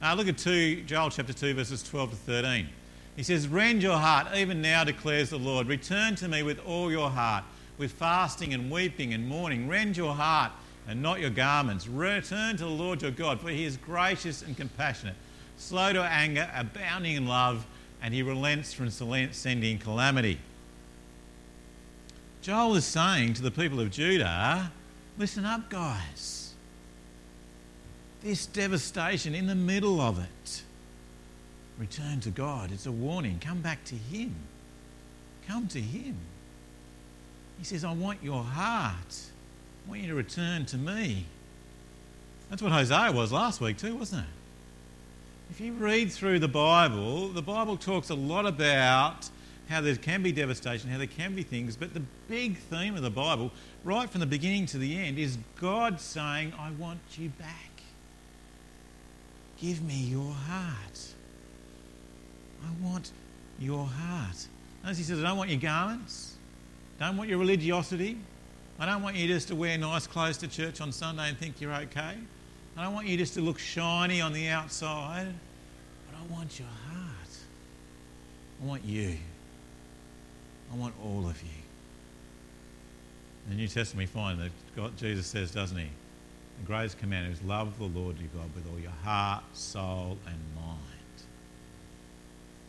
Now 0.00 0.14
look 0.14 0.28
at 0.28 0.38
2, 0.38 0.82
Joel 0.82 1.10
chapter 1.10 1.32
2, 1.32 1.52
verses 1.52 1.82
12 1.82 2.10
to 2.10 2.16
13. 2.16 2.68
He 3.16 3.24
says, 3.24 3.48
Rend 3.48 3.82
your 3.82 3.98
heart, 3.98 4.28
even 4.36 4.62
now 4.62 4.84
declares 4.84 5.30
the 5.30 5.38
Lord. 5.38 5.66
Return 5.66 6.14
to 6.14 6.28
me 6.28 6.44
with 6.44 6.60
all 6.64 6.92
your 6.92 7.10
heart, 7.10 7.42
with 7.76 7.90
fasting 7.90 8.54
and 8.54 8.70
weeping 8.70 9.12
and 9.14 9.26
mourning. 9.26 9.66
Rend 9.66 9.96
your 9.96 10.14
heart 10.14 10.52
and 10.88 11.02
not 11.02 11.20
your 11.20 11.30
garments. 11.30 11.86
Return 11.86 12.56
to 12.56 12.64
the 12.64 12.70
Lord 12.70 13.02
your 13.02 13.10
God, 13.10 13.40
for 13.40 13.50
he 13.50 13.64
is 13.64 13.76
gracious 13.76 14.42
and 14.42 14.56
compassionate, 14.56 15.14
slow 15.58 15.92
to 15.92 16.02
anger, 16.02 16.50
abounding 16.56 17.14
in 17.14 17.26
love, 17.26 17.66
and 18.02 18.14
he 18.14 18.22
relents 18.22 18.72
from 18.72 18.90
sending 18.90 19.78
calamity. 19.78 20.38
Joel 22.40 22.76
is 22.76 22.84
saying 22.84 23.34
to 23.34 23.42
the 23.42 23.50
people 23.50 23.78
of 23.80 23.90
Judah, 23.90 24.72
Listen 25.18 25.44
up, 25.44 25.68
guys. 25.68 26.54
this 28.22 28.46
devastation 28.46 29.34
in 29.34 29.46
the 29.46 29.54
middle 29.54 30.00
of 30.00 30.18
it. 30.18 30.62
Return 31.76 32.20
to 32.20 32.30
God. 32.30 32.72
It's 32.72 32.86
a 32.86 32.92
warning. 32.92 33.38
Come 33.40 33.60
back 33.60 33.84
to 33.86 33.94
Him. 33.94 34.34
Come 35.46 35.68
to 35.68 35.80
Him. 35.80 36.16
He 37.58 37.64
says, 37.64 37.84
I 37.84 37.92
want 37.92 38.22
your 38.22 38.42
heart. 38.42 39.16
I 39.88 39.90
want 39.90 40.02
you 40.02 40.08
to 40.08 40.14
return 40.14 40.66
to 40.66 40.76
me. 40.76 41.24
That's 42.50 42.60
what 42.60 42.72
Hosea 42.72 43.10
was 43.10 43.32
last 43.32 43.62
week, 43.62 43.78
too, 43.78 43.96
wasn't 43.96 44.22
it? 44.22 44.28
If 45.50 45.62
you 45.62 45.72
read 45.72 46.12
through 46.12 46.40
the 46.40 46.48
Bible, 46.48 47.28
the 47.28 47.40
Bible 47.40 47.78
talks 47.78 48.10
a 48.10 48.14
lot 48.14 48.44
about 48.44 49.30
how 49.70 49.80
there 49.80 49.96
can 49.96 50.22
be 50.22 50.30
devastation, 50.30 50.90
how 50.90 50.98
there 50.98 51.06
can 51.06 51.34
be 51.34 51.42
things, 51.42 51.74
but 51.74 51.94
the 51.94 52.02
big 52.28 52.58
theme 52.58 52.96
of 52.96 53.02
the 53.02 53.08
Bible, 53.08 53.50
right 53.82 54.10
from 54.10 54.20
the 54.20 54.26
beginning 54.26 54.66
to 54.66 54.78
the 54.78 54.94
end, 54.94 55.18
is 55.18 55.38
God 55.58 55.98
saying, 56.02 56.52
I 56.58 56.70
want 56.72 57.00
you 57.12 57.30
back. 57.30 57.70
Give 59.58 59.80
me 59.82 59.94
your 59.94 60.32
heart. 60.32 61.14
I 62.62 62.86
want 62.86 63.10
your 63.58 63.86
heart. 63.86 64.48
Notice 64.82 64.98
he 64.98 65.04
says, 65.04 65.24
I 65.24 65.28
don't 65.28 65.38
want 65.38 65.48
your 65.48 65.60
garments. 65.60 66.34
Don't 67.00 67.16
want 67.16 67.30
your 67.30 67.38
religiosity. 67.38 68.18
I 68.80 68.86
don't 68.86 69.02
want 69.02 69.16
you 69.16 69.26
just 69.26 69.48
to 69.48 69.56
wear 69.56 69.76
nice 69.76 70.06
clothes 70.06 70.38
to 70.38 70.48
church 70.48 70.80
on 70.80 70.92
Sunday 70.92 71.28
and 71.28 71.36
think 71.36 71.60
you're 71.60 71.74
okay. 71.74 72.16
I 72.76 72.82
don't 72.84 72.94
want 72.94 73.08
you 73.08 73.16
just 73.16 73.34
to 73.34 73.40
look 73.40 73.58
shiny 73.58 74.20
on 74.20 74.32
the 74.32 74.48
outside, 74.48 75.34
but 76.06 76.16
I 76.16 76.32
want 76.32 76.60
your 76.60 76.68
heart. 76.68 77.28
I 78.62 78.66
want 78.66 78.84
you. 78.84 79.16
I 80.72 80.76
want 80.76 80.94
all 81.02 81.28
of 81.28 81.42
you. 81.42 81.48
The 83.48 83.56
New 83.56 83.66
Testament, 83.66 84.08
we 84.08 84.20
find 84.20 84.38
that 84.40 84.50
God, 84.76 84.96
Jesus 84.96 85.26
says, 85.26 85.50
doesn't 85.50 85.76
he? 85.76 85.88
The 86.60 86.66
greatest 86.66 86.98
commandment 86.98 87.36
is 87.36 87.42
love 87.42 87.78
the 87.78 87.86
Lord 87.86 88.16
your 88.18 88.28
God 88.34 88.54
with 88.54 88.64
all 88.70 88.78
your 88.78 88.92
heart, 89.02 89.42
soul, 89.54 90.18
and 90.26 90.36
mind. 90.54 90.78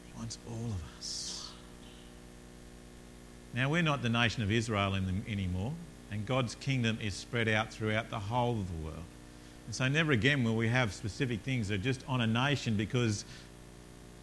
He 0.08 0.18
wants 0.18 0.40
all 0.48 0.56
of 0.56 0.98
us. 0.98 1.52
Now, 3.54 3.70
we're 3.70 3.82
not 3.82 4.02
the 4.02 4.10
nation 4.10 4.42
of 4.42 4.52
Israel 4.52 4.96
anymore, 5.28 5.74
and 6.12 6.26
God's 6.26 6.56
kingdom 6.56 6.98
is 7.02 7.14
spread 7.14 7.48
out 7.48 7.72
throughout 7.72 8.10
the 8.10 8.20
whole 8.20 8.60
of 8.60 8.68
the 8.68 8.86
world. 8.86 9.04
And 9.66 9.76
so, 9.76 9.88
never 9.88 10.12
again 10.12 10.44
will 10.44 10.56
we 10.56 10.68
have 10.68 10.94
specific 10.94 11.42
things 11.42 11.68
that 11.68 11.76
are 11.76 11.84
just 11.84 12.04
on 12.08 12.22
a 12.22 12.28
nation 12.28 12.76
because 12.76 13.26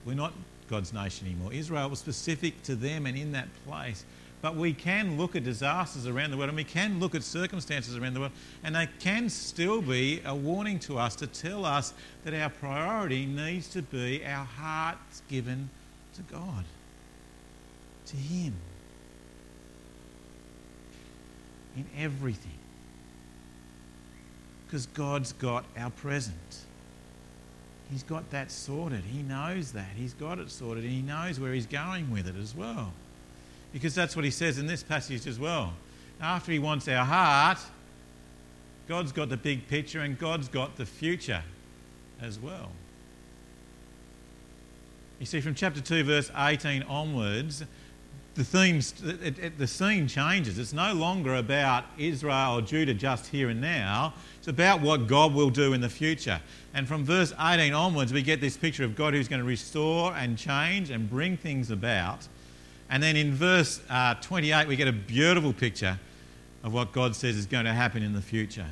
we're 0.05 0.15
not 0.15 0.33
God's 0.69 0.93
nation 0.93 1.27
anymore. 1.27 1.53
Israel 1.53 1.89
was 1.89 1.99
specific 1.99 2.63
to 2.65 2.75
them 2.75 3.07
and 3.07 3.17
in 3.17 3.33
that 3.33 3.49
place. 3.67 4.05
But 4.43 4.57
we 4.57 4.75
can 4.75 5.17
look 5.17 5.35
at 5.35 5.45
disasters 5.45 6.07
around 6.07 6.31
the 6.31 6.37
world 6.37 6.51
and 6.51 6.57
we 6.57 6.65
can 6.65 7.01
look 7.01 7.15
at 7.15 7.23
circumstances 7.23 7.97
around 7.97 8.15
the 8.15 8.21
world, 8.21 8.33
and 8.63 8.75
they 8.75 8.89
can 9.01 9.29
still 9.29 9.81
be 9.81 10.21
a 10.25 10.35
warning 10.35 10.79
to 10.81 10.99
us 10.99 11.17
to 11.17 11.27
tell 11.27 11.65
us 11.65 11.95
that 12.25 12.35
our 12.35 12.51
priority 12.51 13.27
needs 13.27 13.69
to 13.69 13.83
be 13.83 14.25
our 14.25 14.45
hearts 14.45 15.23
given 15.29 15.71
to 16.15 16.23
God, 16.23 16.65
to 18.07 18.17
Him, 18.17 18.55
in 21.77 21.87
everything 21.97 22.59
because 24.67 24.87
God's 24.87 25.33
got 25.33 25.65
our 25.77 25.91
present. 25.91 26.65
He's 27.91 28.03
got 28.03 28.31
that 28.31 28.51
sorted. 28.51 29.03
He 29.05 29.23
knows 29.23 29.73
that. 29.73 29.91
He's 29.97 30.13
got 30.13 30.39
it 30.39 30.51
sorted 30.51 30.85
and 30.85 30.93
he 30.93 31.03
knows 31.03 31.39
where 31.39 31.53
he's 31.53 31.67
going 31.67 32.11
with 32.11 32.27
it 32.27 32.35
as 32.37 32.55
well. 32.55 32.93
Because 33.73 33.95
that's 33.95 34.17
what 34.17 34.25
he 34.25 34.31
says 34.31 34.59
in 34.59 34.67
this 34.67 34.83
passage 34.83 35.27
as 35.27 35.39
well. 35.39 35.75
After 36.21 36.51
he 36.51 36.59
wants 36.59 36.89
our 36.89 37.05
heart, 37.05 37.59
God's 38.89 39.13
got 39.13 39.29
the 39.29 39.37
big 39.37 39.69
picture 39.69 40.01
and 40.01 40.19
God's 40.19 40.49
got 40.49 40.77
the 40.77 40.87
future 40.87 41.43
as 42.21 42.39
well. 42.39 42.71
You 45.21 45.27
see, 45.27 45.41
from 45.41 45.55
chapter 45.55 45.81
2, 45.81 46.05
verse 46.05 46.31
18 46.37 46.83
onwards, 46.85 47.65
the 48.37 48.45
themes, 48.45 48.95
it, 49.03 49.39
it, 49.39 49.59
the 49.59 49.67
scene 49.67 50.07
changes. 50.07 50.59
It's 50.59 50.75
no 50.75 50.93
longer 50.93 51.37
about 51.37 51.85
Israel 51.97 52.59
or 52.59 52.63
Judah 52.63 52.93
just 52.93 53.27
here 53.29 53.49
and 53.49 53.61
now. 53.61 54.13
It's 54.39 54.49
about 54.49 54.83
what 54.83 55.07
God 55.07 55.33
will 55.33 55.49
do 55.49 55.73
in 55.73 55.81
the 55.81 55.89
future. 55.89 56.41
And 56.75 56.87
from 56.87 57.05
verse 57.05 57.33
18 57.41 57.73
onwards, 57.73 58.13
we 58.13 58.23
get 58.23 58.43
this 58.43 58.57
picture 58.57 58.85
of 58.85 58.95
God 58.95 59.15
who's 59.15 59.27
going 59.27 59.41
to 59.41 59.47
restore 59.47 60.15
and 60.15 60.37
change 60.37 60.91
and 60.91 61.09
bring 61.09 61.39
things 61.39 61.71
about. 61.71 62.29
And 62.91 63.03
then 63.03 63.17
in 63.17 63.35
verse 63.35 63.81
uh, 63.89 64.15
28, 64.15 64.69
we 64.69 64.77
get 64.77 64.87
a 64.87 64.93
beautiful 64.93 65.55
picture 65.55 65.99
of 66.63 66.75
what 66.75 66.93
God 66.93 67.17
says 67.17 67.37
is 67.37 67.47
going 67.47 67.65
to 67.65 67.73
happen 67.73 68.03
in 68.03 68.13
the 68.13 68.21
future. 68.21 68.67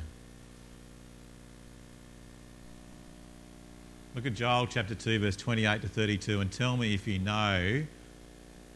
Look 4.13 4.27
at 4.27 4.35
Joel 4.35 4.67
chapter 4.67 4.93
2, 4.95 5.19
verse 5.19 5.35
28 5.35 5.81
to 5.81 5.87
32, 5.87 6.39
and 6.39 6.51
tell 6.51 6.77
me 6.77 6.93
if 6.93 7.07
you 7.07 7.19
know 7.19 7.83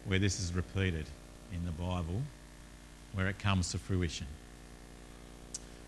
where 0.06 0.20
this 0.20 0.40
is 0.40 0.54
repeated 0.54 1.06
in 1.54 1.66
the 1.66 1.72
Bible, 1.72 2.22
where 3.14 3.28
it 3.28 3.40
comes 3.40 3.72
to 3.72 3.78
fruition. 3.78 4.28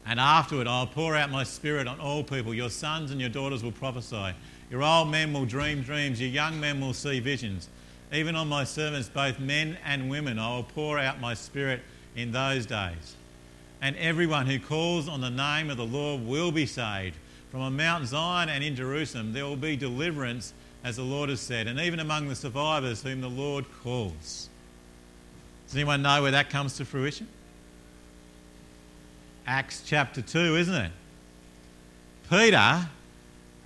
And 0.06 0.20
afterward, 0.20 0.68
I'll 0.68 0.88
pour 0.88 1.16
out 1.16 1.30
my 1.30 1.44
spirit 1.44 1.88
on 1.88 2.00
all 2.00 2.24
people. 2.24 2.54
Your 2.54 2.70
sons 2.70 3.12
and 3.12 3.22
your 3.22 3.30
daughters 3.30 3.64
will 3.64 3.72
prophesy. 3.72 4.34
Your 4.70 4.84
old 4.84 5.10
men 5.10 5.32
will 5.32 5.46
dream 5.46 5.84
dreams. 5.84 6.20
Your 6.20 6.30
young 6.30 6.60
men 6.60 6.82
will 6.82 6.94
see 6.94 7.20
visions. 7.20 7.70
Even 8.12 8.36
on 8.36 8.48
my 8.48 8.64
servants, 8.64 9.10
both 9.10 9.40
men 9.40 9.78
and 9.86 10.10
women, 10.10 10.40
I 10.40 10.56
will 10.56 10.64
pour 10.64 10.98
out 10.98 11.22
my 11.22 11.34
spirit 11.34 11.82
in 12.16 12.32
those 12.32 12.66
days. 12.66 13.16
And 13.82 13.96
everyone 13.98 14.48
who 14.48 14.60
calls 14.60 15.08
on 15.08 15.22
the 15.22 15.30
name 15.30 15.70
of 15.70 15.78
the 15.78 15.86
Lord 15.86 16.26
will 16.26 16.52
be 16.52 16.66
saved. 16.66 17.18
From 17.52 17.62
a 17.62 17.72
Mount 17.72 18.08
Zion 18.08 18.50
and 18.50 18.64
in 18.64 18.76
Jerusalem, 18.76 19.34
there 19.34 19.46
will 19.46 19.56
be 19.56 19.76
deliverance 19.76 20.54
as 20.84 20.96
the 20.96 21.04
Lord 21.04 21.30
has 21.30 21.40
said, 21.40 21.68
and 21.68 21.80
even 21.80 22.00
among 22.00 22.28
the 22.28 22.36
survivors 22.36 23.04
whom 23.04 23.22
the 23.22 23.30
Lord 23.30 23.66
calls. 23.84 24.50
Does 25.68 25.76
anyone 25.76 26.02
know 26.02 26.24
where 26.24 26.32
that 26.32 26.50
comes 26.50 26.76
to 26.78 26.86
fruition? 26.86 27.28
Acts 29.46 29.84
chapter 29.86 30.22
2, 30.22 30.58
isn't 30.58 30.76
it? 30.76 30.92
Peter, 32.30 32.88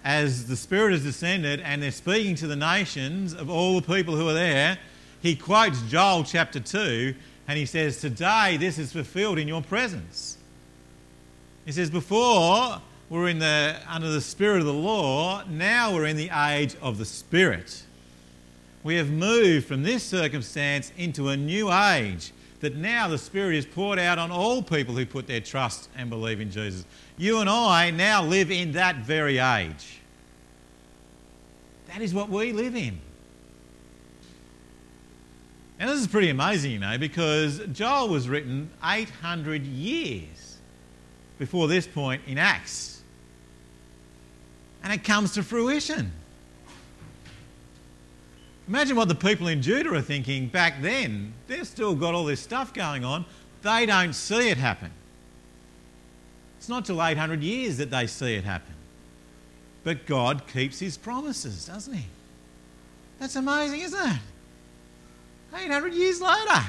as 0.04 0.48
the 0.48 0.56
Spirit 0.56 0.92
has 0.92 1.04
descended 1.04 1.62
and 1.62 1.82
they're 1.82 1.92
speaking 1.92 2.36
to 2.36 2.48
the 2.48 2.56
nations 2.56 3.34
of 3.34 3.50
all 3.50 3.80
the 3.80 3.96
people 3.96 4.16
who 4.16 4.28
are 4.28 4.34
there, 4.34 4.78
he 5.22 5.36
quotes 5.36 5.82
Joel 5.84 6.24
chapter 6.24 6.60
2 6.60 7.16
and 7.48 7.58
he 7.58 7.66
says, 7.66 8.00
Today 8.00 8.58
this 8.58 8.78
is 8.78 8.92
fulfilled 8.92 9.40
in 9.40 9.48
your 9.48 9.62
presence. 9.62 10.38
He 11.66 11.72
says, 11.72 11.90
Before 11.90 12.82
we're 13.10 13.30
in 13.30 13.40
the, 13.40 13.80
under 13.88 14.10
the 14.10 14.22
spirit 14.22 14.60
of 14.60 14.66
the 14.66 14.74
law. 14.74 15.44
Now 15.48 15.94
we're 15.94 16.06
in 16.06 16.18
the 16.18 16.30
age 16.30 16.76
of 16.82 16.98
the 16.98 17.06
spirit. 17.06 17.84
We 18.84 18.96
have 18.96 19.10
moved 19.10 19.68
from 19.68 19.84
this 19.84 20.04
circumstance 20.04 20.92
into 20.98 21.30
a 21.30 21.38
new 21.38 21.72
age 21.72 22.32
that 22.60 22.76
now 22.76 23.08
the 23.08 23.18
Spirit 23.18 23.56
is 23.56 23.66
poured 23.66 24.00
out 24.00 24.18
on 24.18 24.32
all 24.32 24.62
people 24.62 24.96
who 24.96 25.06
put 25.06 25.28
their 25.28 25.42
trust 25.42 25.90
and 25.96 26.10
believe 26.10 26.40
in 26.40 26.50
Jesus. 26.50 26.86
You 27.18 27.40
and 27.40 27.50
I 27.50 27.92
now 27.92 28.24
live 28.24 28.50
in 28.50 28.72
that 28.74 28.98
very 28.98 29.38
age. 29.38 30.00
That 31.88 32.02
is 32.02 32.14
what 32.14 32.30
we 32.30 32.54
live 32.54 32.76
in. 32.76 33.00
And 35.80 35.90
this 35.90 36.00
is 36.00 36.08
pretty 36.08 36.30
amazing, 36.30 36.72
you 36.72 36.80
know, 36.80 36.98
because 36.98 37.60
Joel 37.72 38.10
was 38.10 38.30
written 38.30 38.70
800 38.84 39.64
years 39.64 40.58
before 41.38 41.68
this 41.68 41.86
point 41.86 42.22
in 42.28 42.38
Acts 42.38 42.95
and 44.86 44.94
it 44.94 45.04
comes 45.04 45.34
to 45.34 45.42
fruition. 45.42 46.12
Imagine 48.68 48.96
what 48.96 49.08
the 49.08 49.16
people 49.16 49.48
in 49.48 49.64
Judah 49.64 49.96
are 49.96 50.02
thinking 50.02 50.48
back 50.48 50.80
then. 50.80 51.34
They've 51.48 51.68
still 51.68 51.96
got 51.96 52.14
all 52.14 52.24
this 52.24 52.40
stuff 52.40 52.72
going 52.72 53.04
on. 53.04 53.26
They 53.64 53.88
don't 53.88 54.14
see 54.14 54.50
it 54.50 54.58
happen. 54.58 54.92
It's 56.60 56.70
not 56.70 56.86
till 56.86 57.04
800 57.04 57.42
years 57.42 57.78
that 57.78 57.90
they 57.90 58.06
see 58.06 58.36
it 58.36 58.44
happen. 58.44 58.76
But 59.84 60.06
God 60.06 60.48
keeps 60.48 60.80
his 60.80 60.98
promises, 60.98 61.66
doesn't 61.66 61.94
he? 61.94 62.06
That's 63.20 63.36
amazing, 63.36 63.82
isn't 63.82 64.08
it? 64.12 64.20
800 65.56 65.96
years 65.96 66.22
later. 66.22 66.62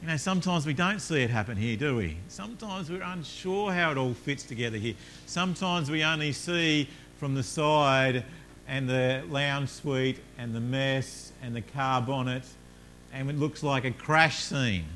You 0.00 0.06
know, 0.06 0.16
sometimes 0.16 0.64
we 0.64 0.72
don't 0.72 0.98
see 0.98 1.22
it 1.22 1.28
happen 1.28 1.58
here, 1.58 1.76
do 1.76 1.96
we? 1.96 2.16
Sometimes 2.28 2.90
we're 2.90 3.02
unsure 3.02 3.70
how 3.70 3.90
it 3.90 3.98
all 3.98 4.14
fits 4.14 4.44
together 4.44 4.78
here. 4.78 4.94
Sometimes 5.26 5.90
we 5.90 6.02
only 6.02 6.32
see 6.32 6.88
from 7.18 7.34
the 7.34 7.42
side 7.42 8.24
and 8.66 8.88
the 8.88 9.22
lounge 9.28 9.68
suite 9.68 10.20
and 10.38 10.54
the 10.54 10.60
mess 10.60 11.32
and 11.42 11.54
the 11.54 11.60
car 11.60 12.00
bonnet, 12.00 12.44
and 13.12 13.28
it 13.28 13.38
looks 13.38 13.62
like 13.62 13.84
a 13.84 13.90
crash 13.90 14.38
scene. 14.38 14.86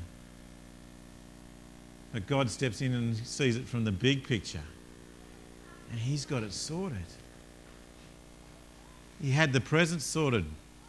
But 2.11 2.25
God 2.25 2.49
steps 2.49 2.81
in 2.81 2.93
and 2.93 3.15
sees 3.15 3.57
it 3.57 3.67
from 3.67 3.83
the 3.83 3.91
big 3.91 4.27
picture, 4.27 4.63
and 5.91 5.99
He's 5.99 6.25
got 6.25 6.41
it 6.41 6.51
sorted. 6.51 6.97
He 9.21 9.29
had 9.29 9.53
the 9.53 9.61
present 9.61 10.01
sorted 10.01 10.45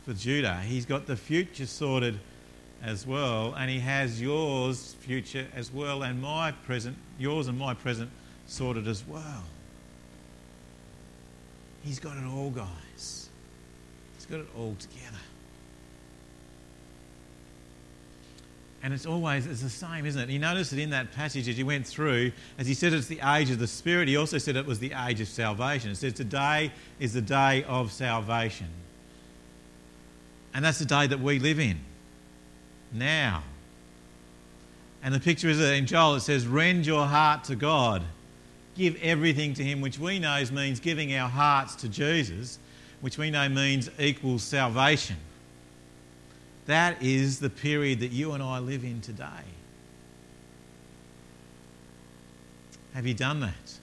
for 0.06 0.14
Judah, 0.14 0.60
He's 0.60 0.86
got 0.86 1.04
the 1.04 1.16
future 1.16 1.66
sorted 1.66 2.18
as 2.86 3.04
well, 3.04 3.52
and 3.58 3.68
He 3.68 3.80
has 3.80 4.22
yours 4.22 4.94
future 5.00 5.46
as 5.54 5.72
well, 5.72 6.04
and 6.04 6.22
my 6.22 6.52
present, 6.52 6.96
yours 7.18 7.48
and 7.48 7.58
my 7.58 7.74
present 7.74 8.08
sorted 8.46 8.86
as 8.86 9.04
well. 9.06 9.42
He's 11.82 11.98
got 11.98 12.16
it 12.16 12.24
all, 12.24 12.50
guys. 12.50 13.28
He's 14.14 14.26
got 14.26 14.40
it 14.40 14.46
all 14.56 14.76
together. 14.78 15.18
And 18.82 18.94
it's 18.94 19.06
always 19.06 19.46
it's 19.46 19.62
the 19.62 19.68
same, 19.68 20.06
isn't 20.06 20.20
it? 20.20 20.32
You 20.32 20.38
notice 20.38 20.70
that 20.70 20.78
in 20.78 20.90
that 20.90 21.10
passage 21.10 21.48
as 21.48 21.56
he 21.56 21.64
went 21.64 21.84
through, 21.88 22.30
as 22.56 22.68
he 22.68 22.74
said 22.74 22.92
it's 22.92 23.08
the 23.08 23.20
age 23.34 23.50
of 23.50 23.58
the 23.58 23.66
Spirit, 23.66 24.06
he 24.06 24.16
also 24.16 24.38
said 24.38 24.54
it 24.54 24.64
was 24.64 24.78
the 24.78 24.92
age 24.92 25.20
of 25.20 25.26
salvation. 25.26 25.90
It 25.90 25.96
says 25.96 26.12
today 26.12 26.70
is 27.00 27.12
the 27.12 27.20
day 27.20 27.64
of 27.64 27.90
salvation. 27.90 28.68
And 30.54 30.64
that's 30.64 30.78
the 30.78 30.84
day 30.84 31.08
that 31.08 31.18
we 31.18 31.40
live 31.40 31.58
in. 31.58 31.80
Now. 32.92 33.42
And 35.02 35.14
the 35.14 35.20
picture 35.20 35.48
is 35.48 35.60
in 35.60 35.86
Joel, 35.86 36.16
it 36.16 36.20
says, 36.20 36.46
Rend 36.46 36.86
your 36.86 37.06
heart 37.06 37.44
to 37.44 37.56
God. 37.56 38.02
Give 38.74 38.96
everything 39.02 39.54
to 39.54 39.64
Him, 39.64 39.80
which 39.80 39.98
we 39.98 40.18
know 40.18 40.42
means 40.52 40.80
giving 40.80 41.14
our 41.14 41.28
hearts 41.28 41.76
to 41.76 41.88
Jesus, 41.88 42.58
which 43.00 43.16
we 43.16 43.30
know 43.30 43.48
means 43.48 43.88
equals 43.98 44.42
salvation. 44.42 45.16
That 46.66 47.00
is 47.02 47.38
the 47.38 47.48
period 47.48 48.00
that 48.00 48.10
you 48.10 48.32
and 48.32 48.42
I 48.42 48.58
live 48.58 48.84
in 48.84 49.00
today. 49.00 49.24
Have 52.92 53.06
you 53.06 53.14
done 53.14 53.40
that? 53.40 53.78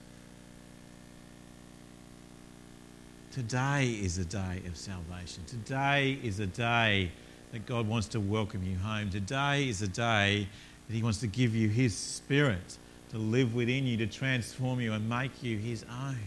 Today 3.32 3.90
is 3.90 4.18
a 4.18 4.24
day 4.24 4.62
of 4.66 4.76
salvation. 4.76 5.42
Today 5.46 6.18
is 6.22 6.40
a 6.40 6.46
day 6.46 7.10
that 7.54 7.66
God 7.66 7.86
wants 7.86 8.08
to 8.08 8.18
welcome 8.18 8.64
you 8.64 8.76
home. 8.76 9.10
Today 9.10 9.68
is 9.68 9.80
a 9.80 9.86
day 9.86 10.48
that 10.88 10.94
He 10.94 11.04
wants 11.04 11.20
to 11.20 11.28
give 11.28 11.54
you 11.54 11.68
His 11.68 11.96
Spirit 11.96 12.78
to 13.10 13.18
live 13.18 13.54
within 13.54 13.86
you, 13.86 13.96
to 13.98 14.08
transform 14.08 14.80
you 14.80 14.92
and 14.92 15.08
make 15.08 15.40
you 15.40 15.56
His 15.56 15.84
own. 15.88 16.18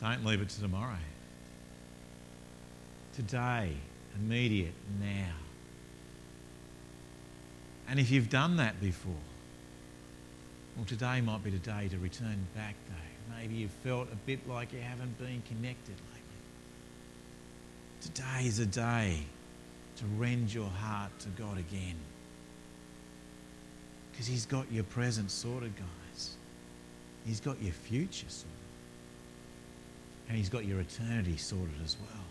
Don't 0.00 0.24
leave 0.24 0.40
it 0.40 0.48
to 0.48 0.60
tomorrow 0.62 0.96
today, 3.14 3.72
immediate, 4.16 4.72
now. 4.98 5.34
And 7.86 8.00
if 8.00 8.10
you've 8.10 8.30
done 8.30 8.56
that 8.56 8.80
before, 8.80 9.12
well, 10.74 10.86
today 10.86 11.20
might 11.20 11.44
be 11.44 11.50
the 11.50 11.58
day 11.58 11.88
to 11.88 11.98
return 11.98 12.46
back, 12.56 12.76
though. 12.88 13.36
Maybe 13.36 13.56
you've 13.56 13.70
felt 13.70 14.08
a 14.10 14.16
bit 14.16 14.48
like 14.48 14.72
you 14.72 14.80
haven't 14.80 15.18
been 15.18 15.42
connected 15.46 15.96
lately. 16.14 16.29
Today 18.00 18.46
is 18.46 18.58
a 18.58 18.66
day 18.66 19.18
to 19.96 20.04
rend 20.16 20.52
your 20.52 20.68
heart 20.68 21.10
to 21.20 21.28
God 21.30 21.58
again. 21.58 21.96
Because 24.10 24.26
He's 24.26 24.46
got 24.46 24.70
your 24.72 24.84
present 24.84 25.30
sorted, 25.30 25.72
guys. 25.76 26.36
He's 27.26 27.40
got 27.40 27.60
your 27.62 27.72
future 27.72 28.26
sorted. 28.28 28.50
And 30.28 30.36
He's 30.38 30.48
got 30.48 30.64
your 30.64 30.80
eternity 30.80 31.36
sorted 31.36 31.74
as 31.84 31.96
well. 32.00 32.24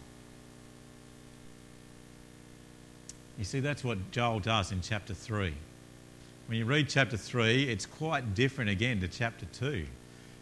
You 3.38 3.46
see, 3.46 3.60
that's 3.60 3.84
what 3.84 4.12
Joel 4.12 4.40
does 4.40 4.72
in 4.72 4.82
chapter 4.82 5.14
3. 5.14 5.54
When 6.48 6.58
you 6.58 6.66
read 6.66 6.90
chapter 6.90 7.16
3, 7.16 7.70
it's 7.70 7.86
quite 7.86 8.34
different 8.34 8.72
again 8.72 9.00
to 9.02 9.08
chapter 9.08 9.46
2. 9.54 9.86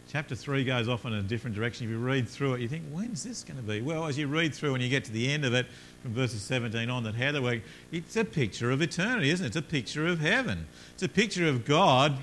Chapter 0.10 0.36
3 0.36 0.64
goes 0.64 0.88
off 0.88 1.04
in 1.06 1.14
a 1.14 1.22
different 1.22 1.54
direction. 1.54 1.86
If 1.86 1.92
you 1.92 1.98
read 1.98 2.30
through 2.30 2.54
it, 2.54 2.62
you 2.62 2.70
think, 2.70 2.86
when's 2.92 3.24
this 3.24 3.44
going 3.44 3.58
to 3.58 3.64
be? 3.64 3.82
Well, 3.82 4.06
as 4.06 4.18
you 4.18 4.28
read 4.28 4.56
through 4.56 4.74
and 4.74 4.82
you 4.82 4.90
get 4.90 5.04
to 5.06 5.12
the 5.12 5.30
end 5.30 5.44
of 5.44 5.54
it, 5.54 5.66
from 6.02 6.14
verses 6.14 6.42
17 6.44 6.90
on, 6.90 7.04
that 7.04 7.14
Heather 7.14 7.42
worked, 7.42 7.68
it's 7.92 8.16
a 8.16 8.24
picture 8.24 8.72
of 8.72 8.82
eternity, 8.82 9.30
isn't 9.32 9.46
it? 9.46 9.50
It's 9.50 9.58
a 9.58 9.62
picture 9.62 10.08
of 10.08 10.22
heaven. 10.22 10.66
It's 10.94 11.04
a 11.04 11.10
picture 11.10 11.46
of 11.46 11.66
God 11.66 12.18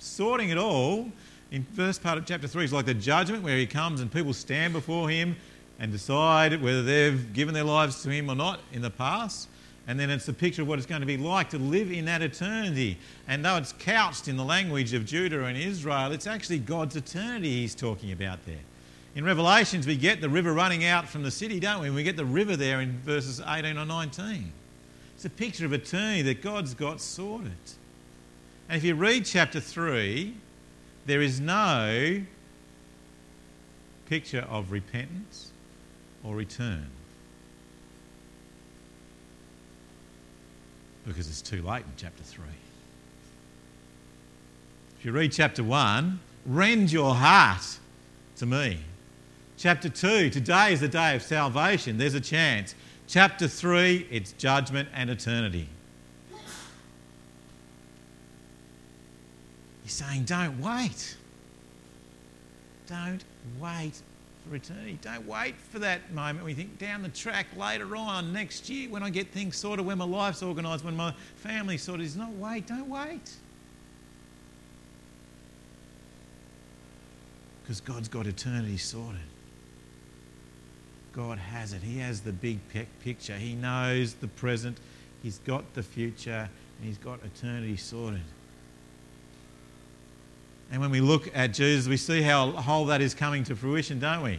sorting 0.00 0.50
it 0.50 0.58
all. 0.58 1.08
In 1.52 1.62
first 1.62 2.02
part 2.02 2.18
of 2.18 2.26
chapter 2.26 2.48
3, 2.48 2.64
it's 2.64 2.72
like 2.72 2.86
the 2.86 2.94
judgment 2.94 3.44
where 3.44 3.56
he 3.56 3.66
comes 3.66 4.00
and 4.00 4.10
people 4.10 4.32
stand 4.32 4.72
before 4.72 5.08
him 5.08 5.36
and 5.78 5.92
decide 5.92 6.60
whether 6.60 6.82
they've 6.82 7.32
given 7.32 7.54
their 7.54 7.64
lives 7.64 8.02
to 8.02 8.10
him 8.10 8.28
or 8.28 8.34
not 8.34 8.58
in 8.72 8.82
the 8.82 8.90
past. 8.90 9.48
And 9.90 9.98
then 9.98 10.08
it's 10.08 10.28
a 10.28 10.32
picture 10.32 10.62
of 10.62 10.68
what 10.68 10.78
it's 10.78 10.86
going 10.86 11.00
to 11.00 11.06
be 11.06 11.16
like 11.16 11.50
to 11.50 11.58
live 11.58 11.90
in 11.90 12.04
that 12.04 12.22
eternity. 12.22 12.96
And 13.26 13.44
though 13.44 13.56
it's 13.56 13.72
couched 13.72 14.28
in 14.28 14.36
the 14.36 14.44
language 14.44 14.92
of 14.92 15.04
Judah 15.04 15.46
and 15.46 15.58
Israel, 15.58 16.12
it's 16.12 16.28
actually 16.28 16.60
God's 16.60 16.94
eternity 16.94 17.62
he's 17.62 17.74
talking 17.74 18.12
about 18.12 18.46
there. 18.46 18.60
In 19.16 19.24
Revelations, 19.24 19.88
we 19.88 19.96
get 19.96 20.20
the 20.20 20.28
river 20.28 20.52
running 20.52 20.84
out 20.84 21.08
from 21.08 21.24
the 21.24 21.30
city, 21.32 21.58
don't 21.58 21.80
we? 21.80 21.88
And 21.88 21.96
we 21.96 22.04
get 22.04 22.16
the 22.16 22.24
river 22.24 22.54
there 22.54 22.80
in 22.80 23.00
verses 23.00 23.42
18 23.44 23.76
or 23.76 23.84
19. 23.84 24.52
It's 25.16 25.24
a 25.24 25.28
picture 25.28 25.66
of 25.66 25.72
eternity 25.72 26.22
that 26.22 26.40
God's 26.40 26.72
got 26.72 27.00
sorted. 27.00 27.50
And 28.68 28.76
if 28.76 28.84
you 28.84 28.94
read 28.94 29.24
chapter 29.24 29.58
3, 29.58 30.36
there 31.06 31.20
is 31.20 31.40
no 31.40 32.22
picture 34.08 34.46
of 34.48 34.70
repentance 34.70 35.50
or 36.22 36.36
return. 36.36 36.86
Because 41.10 41.28
it's 41.28 41.42
too 41.42 41.60
late 41.62 41.82
in 41.84 41.92
chapter 41.96 42.22
3. 42.22 42.44
If 44.98 45.04
you 45.04 45.10
read 45.10 45.32
chapter 45.32 45.64
1, 45.64 46.20
rend 46.46 46.92
your 46.92 47.16
heart 47.16 47.78
to 48.36 48.46
me. 48.46 48.78
Chapter 49.56 49.88
2, 49.88 50.30
today 50.30 50.72
is 50.72 50.80
the 50.80 50.88
day 50.88 51.16
of 51.16 51.22
salvation. 51.22 51.98
There's 51.98 52.14
a 52.14 52.20
chance. 52.20 52.76
Chapter 53.08 53.48
3, 53.48 54.06
it's 54.08 54.32
judgment 54.32 54.88
and 54.94 55.10
eternity. 55.10 55.68
He's 59.82 59.92
saying, 59.92 60.24
don't 60.24 60.60
wait. 60.60 61.16
Don't 62.86 63.24
wait 63.58 64.00
for 64.50 64.56
eternity. 64.56 64.98
Don't 65.00 65.26
wait 65.26 65.54
for 65.56 65.78
that 65.78 66.12
moment. 66.12 66.44
We 66.44 66.54
think 66.54 66.78
down 66.78 67.02
the 67.02 67.08
track 67.08 67.46
later 67.56 67.94
on, 67.94 68.32
next 68.32 68.68
year, 68.68 68.90
when 68.90 69.02
I 69.02 69.08
get 69.08 69.28
things 69.28 69.56
sorted, 69.56 69.86
when 69.86 69.98
my 69.98 70.04
life's 70.04 70.42
organised, 70.42 70.84
when 70.84 70.96
my 70.96 71.14
family's 71.36 71.82
sorted. 71.82 72.04
It's 72.04 72.16
not 72.16 72.32
wait. 72.32 72.66
Don't 72.66 72.88
wait. 72.88 73.30
Because 77.62 77.80
God's 77.80 78.08
got 78.08 78.26
eternity 78.26 78.76
sorted. 78.76 79.20
God 81.12 81.38
has 81.38 81.72
it. 81.72 81.82
He 81.82 81.98
has 81.98 82.20
the 82.20 82.32
big 82.32 82.58
picture. 83.04 83.36
He 83.36 83.54
knows 83.54 84.14
the 84.14 84.28
present. 84.28 84.78
He's 85.22 85.38
got 85.38 85.74
the 85.74 85.82
future. 85.82 86.48
And 86.78 86.88
He's 86.88 86.98
got 86.98 87.20
eternity 87.24 87.76
sorted. 87.76 88.22
And 90.70 90.80
when 90.80 90.90
we 90.90 91.00
look 91.00 91.30
at 91.34 91.52
Jesus, 91.52 91.88
we 91.88 91.96
see 91.96 92.22
how 92.22 92.52
whole 92.52 92.86
that 92.86 93.00
is 93.00 93.14
coming 93.14 93.42
to 93.44 93.56
fruition, 93.56 93.98
don't 93.98 94.22
we? 94.22 94.38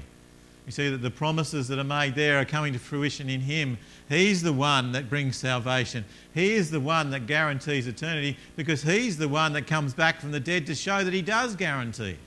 We 0.66 0.72
see 0.72 0.90
that 0.90 1.02
the 1.02 1.12
promises 1.12 1.68
that 1.68 1.80
are 1.80 1.84
made 1.84 2.16
there 2.16 2.40
are 2.40 2.46
coming 2.46 2.72
to 2.74 2.80
fruition 2.80 3.30
in 3.30 3.42
Him. 3.42 3.78
He's 4.08 4.42
the 4.42 4.54
one 4.54 4.92
that 4.92 5.10
brings 5.10 5.36
salvation. 5.36 6.06
He 6.34 6.54
is 6.54 6.72
the 6.72 6.80
one 6.80 7.10
that 7.12 7.28
guarantees 7.28 7.88
eternity 7.88 8.38
because 8.56 8.84
He's 8.84 9.18
the 9.18 9.28
one 9.28 9.54
that 9.54 9.68
comes 9.68 9.94
back 9.94 10.22
from 10.22 10.32
the 10.32 10.40
dead 10.40 10.68
to 10.68 10.76
show 10.76 11.04
that 11.04 11.14
He 11.14 11.22
does 11.22 11.56
guarantee 11.56 12.12
it. 12.12 12.18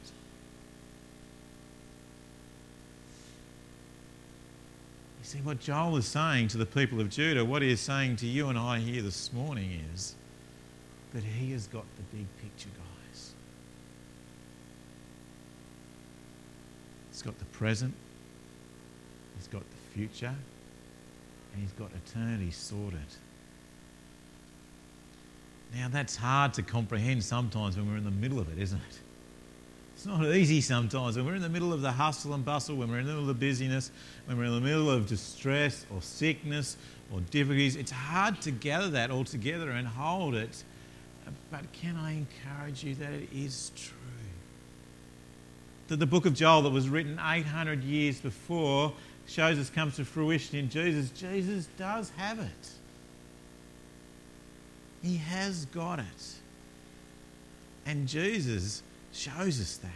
You 5.21 5.25
see, 5.25 5.39
what 5.39 5.61
Joel 5.61 5.97
is 5.97 6.07
saying 6.07 6.49
to 6.49 6.59
the 6.59 6.67
people 6.67 7.01
of 7.01 7.09
Judah, 7.09 7.45
what 7.45 7.63
he 7.63 7.71
is 7.71 7.81
saying 7.81 8.17
to 8.17 8.27
you 8.27 8.49
and 8.49 8.59
I 8.59 8.81
here 8.81 9.01
this 9.01 9.33
morning 9.33 9.81
is 9.95 10.15
that 11.15 11.23
He 11.23 11.53
has 11.53 11.67
got 11.69 11.85
the 11.97 12.17
big 12.17 12.27
picture, 12.43 12.69
God. 12.77 12.84
He's 17.15 17.23
got 17.23 17.39
the 17.39 17.45
present, 17.45 17.95
He's 19.39 19.47
got 19.47 19.63
the 19.63 19.97
future, 19.97 20.35
and 21.53 21.63
He's 21.63 21.71
got 21.71 21.93
eternity 21.93 22.51
sorted. 22.51 22.99
Now, 25.73 25.87
that's 25.89 26.17
hard 26.17 26.55
to 26.55 26.63
comprehend 26.63 27.23
sometimes 27.23 27.77
when 27.77 27.89
we're 27.89 27.99
in 27.99 28.05
the 28.05 28.11
middle 28.11 28.41
of 28.41 28.53
it, 28.53 28.61
isn't 28.61 28.79
it? 28.79 28.99
It's 29.95 30.07
not 30.07 30.25
easy 30.27 30.61
sometimes 30.61 31.17
when 31.17 31.25
we're 31.25 31.37
in 31.37 31.43
the 31.43 31.49
middle 31.49 31.73
of 31.73 31.83
the 31.83 31.93
hustle 31.93 32.35
and 32.35 32.45
bustle, 32.45 32.75
when 32.75 32.91
we're 32.91 32.99
in 32.99 33.07
the 33.07 33.13
middle 33.13 33.31
of 33.31 33.39
the 33.39 33.47
busyness, 33.47 33.93
when 34.27 34.37
we're 34.37 34.47
in 34.47 34.55
the 34.55 34.61
middle 34.61 34.91
of 34.91 35.07
distress 35.07 35.87
or 35.95 36.03
sickness 36.03 36.77
or 37.13 37.21
difficulties. 37.21 37.77
It's 37.77 37.93
hard 37.93 38.41
to 38.41 38.51
gather 38.51 38.91
that 38.91 39.13
all 39.13 39.23
together 39.23 39.71
and 39.71 39.87
hold 39.87 40.35
it. 40.35 40.65
But 41.53 41.73
can 41.73 41.97
I 41.97 42.17
encourage 42.17 42.83
you 42.83 42.97
that 42.97 43.13
it 43.13 43.29
is 43.33 43.71
true? 43.77 44.04
That 45.89 45.97
the 45.97 46.07
book 46.07 46.27
of 46.27 46.35
Joel, 46.35 46.63
that 46.63 46.71
was 46.71 46.89
written 46.89 47.19
800 47.23 47.83
years 47.85 48.21
before, 48.21 48.93
shows 49.27 49.59
us 49.59 49.71
comes 49.71 49.97
to 49.97 50.05
fruition 50.05 50.59
in 50.59 50.69
Jesus. 50.69 51.11
Jesus 51.11 51.69
does 51.79 52.11
have 52.17 52.39
it. 52.39 52.71
He 55.03 55.17
has 55.17 55.67
got 55.67 55.99
it. 55.99 56.35
And 57.87 58.09
Jesus 58.09 58.83
shows 59.13 59.61
us 59.61 59.77
that. 59.79 59.91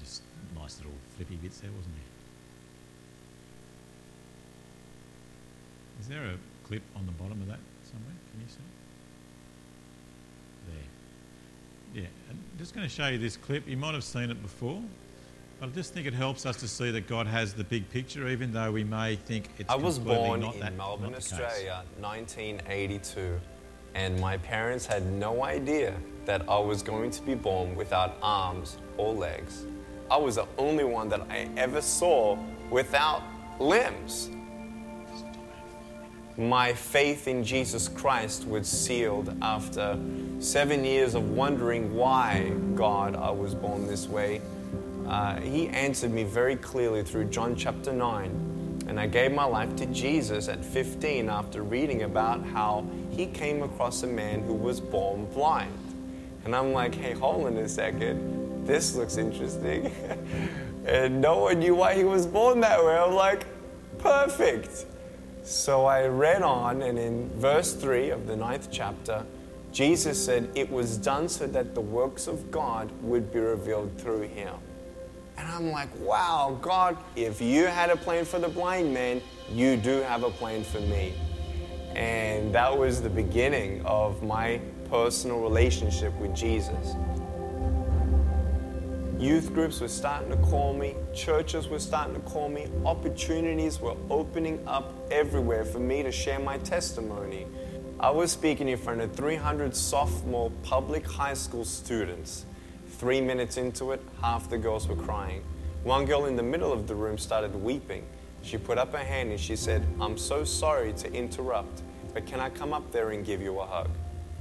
Just 0.00 0.22
nice 0.56 0.78
little 0.78 0.92
flippy 1.16 1.36
bits 1.36 1.60
there, 1.60 1.70
wasn't 1.70 1.94
there? 1.94 2.17
Is 6.00 6.08
there 6.08 6.24
a 6.24 6.36
clip 6.66 6.82
on 6.96 7.06
the 7.06 7.12
bottom 7.12 7.40
of 7.40 7.48
that 7.48 7.58
somewhere? 7.84 8.14
Can 8.32 8.40
you 8.40 8.46
see? 8.48 8.58
There. 11.92 12.02
Yeah. 12.02 12.08
I'm 12.30 12.38
just 12.58 12.74
going 12.74 12.86
to 12.86 12.92
show 12.92 13.08
you 13.08 13.18
this 13.18 13.36
clip. 13.36 13.68
You 13.68 13.76
might 13.76 13.94
have 13.94 14.04
seen 14.04 14.30
it 14.30 14.40
before, 14.42 14.80
but 15.60 15.70
I 15.70 15.72
just 15.72 15.92
think 15.92 16.06
it 16.06 16.14
helps 16.14 16.46
us 16.46 16.56
to 16.58 16.68
see 16.68 16.90
that 16.90 17.08
God 17.08 17.26
has 17.26 17.54
the 17.54 17.64
big 17.64 17.88
picture, 17.90 18.28
even 18.28 18.52
though 18.52 18.70
we 18.70 18.84
may 18.84 19.16
think 19.16 19.48
it's 19.58 19.70
I 19.70 19.76
was 19.76 19.98
born 19.98 20.40
not 20.40 20.54
in 20.54 20.60
that, 20.60 20.76
Melbourne, 20.76 21.12
not 21.12 21.20
the 21.20 21.30
case. 21.30 21.40
Australia, 21.40 21.82
1982, 22.00 23.40
and 23.94 24.20
my 24.20 24.36
parents 24.38 24.86
had 24.86 25.04
no 25.06 25.42
idea 25.44 25.94
that 26.26 26.48
I 26.48 26.58
was 26.58 26.82
going 26.82 27.10
to 27.10 27.22
be 27.22 27.34
born 27.34 27.74
without 27.74 28.18
arms 28.22 28.78
or 28.98 29.12
legs. 29.14 29.64
I 30.10 30.16
was 30.16 30.36
the 30.36 30.46
only 30.58 30.84
one 30.84 31.08
that 31.08 31.22
I 31.30 31.48
ever 31.56 31.80
saw 31.80 32.38
without 32.70 33.22
limbs. 33.58 34.30
My 36.38 36.72
faith 36.72 37.26
in 37.26 37.42
Jesus 37.42 37.88
Christ 37.88 38.46
was 38.46 38.68
sealed 38.68 39.34
after 39.42 39.98
seven 40.38 40.84
years 40.84 41.16
of 41.16 41.30
wondering 41.30 41.92
why, 41.92 42.52
God, 42.76 43.16
I 43.16 43.30
was 43.30 43.56
born 43.56 43.88
this 43.88 44.06
way. 44.06 44.40
Uh, 45.08 45.40
he 45.40 45.66
answered 45.70 46.12
me 46.12 46.22
very 46.22 46.54
clearly 46.54 47.02
through 47.02 47.24
John 47.24 47.56
chapter 47.56 47.92
9. 47.92 48.84
And 48.86 49.00
I 49.00 49.08
gave 49.08 49.32
my 49.32 49.46
life 49.46 49.74
to 49.76 49.86
Jesus 49.86 50.46
at 50.46 50.64
15 50.64 51.28
after 51.28 51.64
reading 51.64 52.04
about 52.04 52.44
how 52.46 52.86
he 53.10 53.26
came 53.26 53.64
across 53.64 54.04
a 54.04 54.06
man 54.06 54.44
who 54.44 54.54
was 54.54 54.78
born 54.78 55.26
blind. 55.34 55.72
And 56.44 56.54
I'm 56.54 56.72
like, 56.72 56.94
hey, 56.94 57.14
hold 57.14 57.48
on 57.48 57.56
a 57.56 57.68
second. 57.68 58.64
This 58.64 58.94
looks 58.94 59.16
interesting. 59.16 59.92
and 60.86 61.20
no 61.20 61.38
one 61.38 61.58
knew 61.58 61.74
why 61.74 61.94
he 61.94 62.04
was 62.04 62.28
born 62.28 62.60
that 62.60 62.84
way. 62.84 62.96
I'm 62.96 63.14
like, 63.14 63.44
perfect. 63.98 64.86
So 65.48 65.86
I 65.86 66.06
read 66.06 66.42
on, 66.42 66.82
and 66.82 66.98
in 66.98 67.30
verse 67.30 67.72
3 67.72 68.10
of 68.10 68.26
the 68.26 68.36
ninth 68.36 68.68
chapter, 68.70 69.24
Jesus 69.72 70.22
said, 70.22 70.50
It 70.54 70.70
was 70.70 70.98
done 70.98 71.26
so 71.26 71.46
that 71.46 71.74
the 71.74 71.80
works 71.80 72.26
of 72.26 72.50
God 72.50 72.92
would 73.00 73.32
be 73.32 73.38
revealed 73.38 73.96
through 73.96 74.28
him. 74.28 74.54
And 75.38 75.48
I'm 75.48 75.70
like, 75.70 75.88
wow, 76.00 76.58
God, 76.60 76.98
if 77.16 77.40
you 77.40 77.64
had 77.64 77.88
a 77.88 77.96
plan 77.96 78.26
for 78.26 78.38
the 78.38 78.48
blind 78.50 78.92
man, 78.92 79.22
you 79.50 79.78
do 79.78 80.02
have 80.02 80.22
a 80.22 80.30
plan 80.30 80.64
for 80.64 80.80
me. 80.80 81.14
And 81.96 82.54
that 82.54 82.76
was 82.76 83.00
the 83.00 83.08
beginning 83.08 83.82
of 83.86 84.22
my 84.22 84.60
personal 84.90 85.40
relationship 85.40 86.12
with 86.18 86.34
Jesus. 86.34 86.94
Youth 89.18 89.52
groups 89.52 89.80
were 89.80 89.88
starting 89.88 90.30
to 90.30 90.36
call 90.36 90.72
me, 90.72 90.94
churches 91.12 91.66
were 91.66 91.80
starting 91.80 92.14
to 92.14 92.20
call 92.20 92.48
me, 92.48 92.68
opportunities 92.86 93.80
were 93.80 93.96
opening 94.10 94.62
up 94.68 94.94
everywhere 95.10 95.64
for 95.64 95.80
me 95.80 96.04
to 96.04 96.12
share 96.12 96.38
my 96.38 96.58
testimony. 96.58 97.44
I 97.98 98.10
was 98.10 98.30
speaking 98.30 98.68
in 98.68 98.78
front 98.78 99.00
of 99.00 99.12
300 99.16 99.74
sophomore 99.74 100.52
public 100.62 101.04
high 101.04 101.34
school 101.34 101.64
students. 101.64 102.46
Three 102.90 103.20
minutes 103.20 103.56
into 103.56 103.90
it, 103.90 104.00
half 104.22 104.48
the 104.48 104.56
girls 104.56 104.86
were 104.86 104.94
crying. 104.94 105.42
One 105.82 106.04
girl 106.04 106.26
in 106.26 106.36
the 106.36 106.44
middle 106.44 106.72
of 106.72 106.86
the 106.86 106.94
room 106.94 107.18
started 107.18 107.56
weeping. 107.56 108.06
She 108.42 108.56
put 108.56 108.78
up 108.78 108.92
her 108.92 108.98
hand 108.98 109.32
and 109.32 109.40
she 109.40 109.56
said, 109.56 109.84
I'm 110.00 110.16
so 110.16 110.44
sorry 110.44 110.92
to 110.92 111.12
interrupt, 111.12 111.82
but 112.14 112.24
can 112.24 112.38
I 112.38 112.50
come 112.50 112.72
up 112.72 112.92
there 112.92 113.10
and 113.10 113.26
give 113.26 113.42
you 113.42 113.58
a 113.58 113.66
hug? 113.66 113.90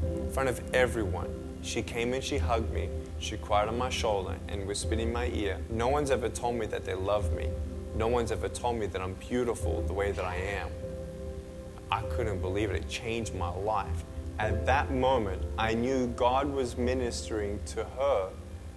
In 0.03 0.31
front 0.31 0.49
of 0.49 0.61
everyone, 0.75 1.57
she 1.63 1.81
came 1.81 2.13
and 2.13 2.23
she 2.23 2.37
hugged 2.37 2.71
me. 2.71 2.89
She 3.19 3.37
cried 3.37 3.67
on 3.67 3.77
my 3.77 3.89
shoulder 3.89 4.35
and 4.47 4.67
whispered 4.67 4.99
in 4.99 5.11
my 5.11 5.27
ear. 5.27 5.57
No 5.69 5.87
one's 5.87 6.11
ever 6.11 6.29
told 6.29 6.55
me 6.55 6.65
that 6.67 6.85
they 6.85 6.93
love 6.93 7.33
me. 7.33 7.49
No 7.95 8.07
one's 8.07 8.31
ever 8.31 8.47
told 8.47 8.77
me 8.77 8.85
that 8.87 9.01
I'm 9.01 9.15
beautiful 9.15 9.81
the 9.81 9.93
way 9.93 10.11
that 10.11 10.23
I 10.23 10.35
am. 10.35 10.69
I 11.91 12.01
couldn't 12.03 12.41
believe 12.41 12.69
it. 12.69 12.75
It 12.75 12.89
changed 12.89 13.33
my 13.33 13.49
life. 13.49 14.03
At 14.37 14.67
that 14.67 14.91
moment, 14.91 15.41
I 15.57 15.73
knew 15.73 16.07
God 16.07 16.47
was 16.47 16.77
ministering 16.77 17.59
to 17.67 17.83
her 17.83 18.29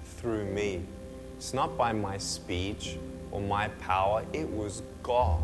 through 0.05 0.47
me. 0.47 0.83
It's 1.37 1.53
not 1.53 1.77
by 1.77 1.93
my 1.93 2.17
speech 2.17 2.97
or 3.31 3.41
my 3.41 3.69
power, 3.69 4.25
it 4.33 4.49
was 4.49 4.83
God. 5.03 5.43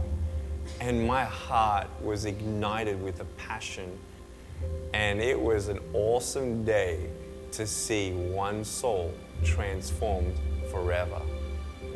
And 0.81 1.07
my 1.07 1.25
heart 1.25 1.87
was 2.03 2.25
ignited 2.25 3.01
with 3.01 3.21
a 3.21 3.25
passion. 3.37 3.99
And 4.95 5.21
it 5.21 5.39
was 5.39 5.69
an 5.69 5.81
awesome 5.93 6.65
day 6.65 7.11
to 7.53 7.67
see 7.67 8.13
one 8.13 8.65
soul 8.65 9.13
transformed 9.45 10.35
forever. 10.71 11.21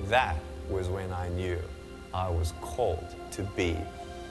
That 0.08 0.36
was 0.68 0.88
when 0.88 1.12
I 1.12 1.28
knew 1.30 1.58
I 2.14 2.28
was 2.28 2.52
called 2.60 3.06
to 3.32 3.42
be 3.56 3.76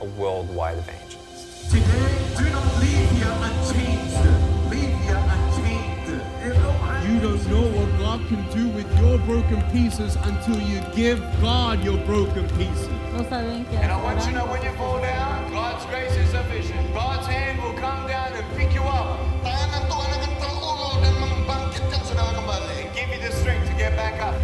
a 0.02 0.06
worldwide 0.06 0.78
evangelist. 0.78 1.72
Today, 1.72 1.86
do 2.38 2.50
not 2.50 2.80
leave 2.80 3.12
here 3.12 3.36
unchanged. 3.48 4.72
Leave 4.72 4.96
here 5.04 5.24
unchanged. 5.36 6.10
You 6.44 6.54
know, 6.54 6.76
I- 6.84 7.06
You 7.10 7.20
don't 7.20 7.46
know 7.50 7.68
what 7.78 7.90
God 8.00 8.20
can 8.28 8.44
do 8.52 8.68
with 8.70 8.88
your 9.02 9.18
broken 9.20 9.62
pieces 9.72 10.16
until 10.24 10.60
you 10.62 10.80
give 10.96 11.20
God 11.42 11.84
your 11.84 11.98
broken 12.06 12.48
pieces. 12.58 12.88
No 13.14 13.24
saben 13.24 13.66
And 13.82 13.92
I 13.92 14.02
want 14.02 14.20
you 14.20 14.26
to 14.28 14.32
know 14.40 14.46
when 14.46 14.62
you 14.64 14.72
fall 14.78 15.00
down, 15.02 15.52
God's 15.52 15.86
grace 15.86 16.16
is 16.16 16.30
sufficient. 16.30 16.94
God's 16.94 17.28
hand 17.28 17.49
get 23.80 23.96
back 23.96 24.22
up. 24.22 24.36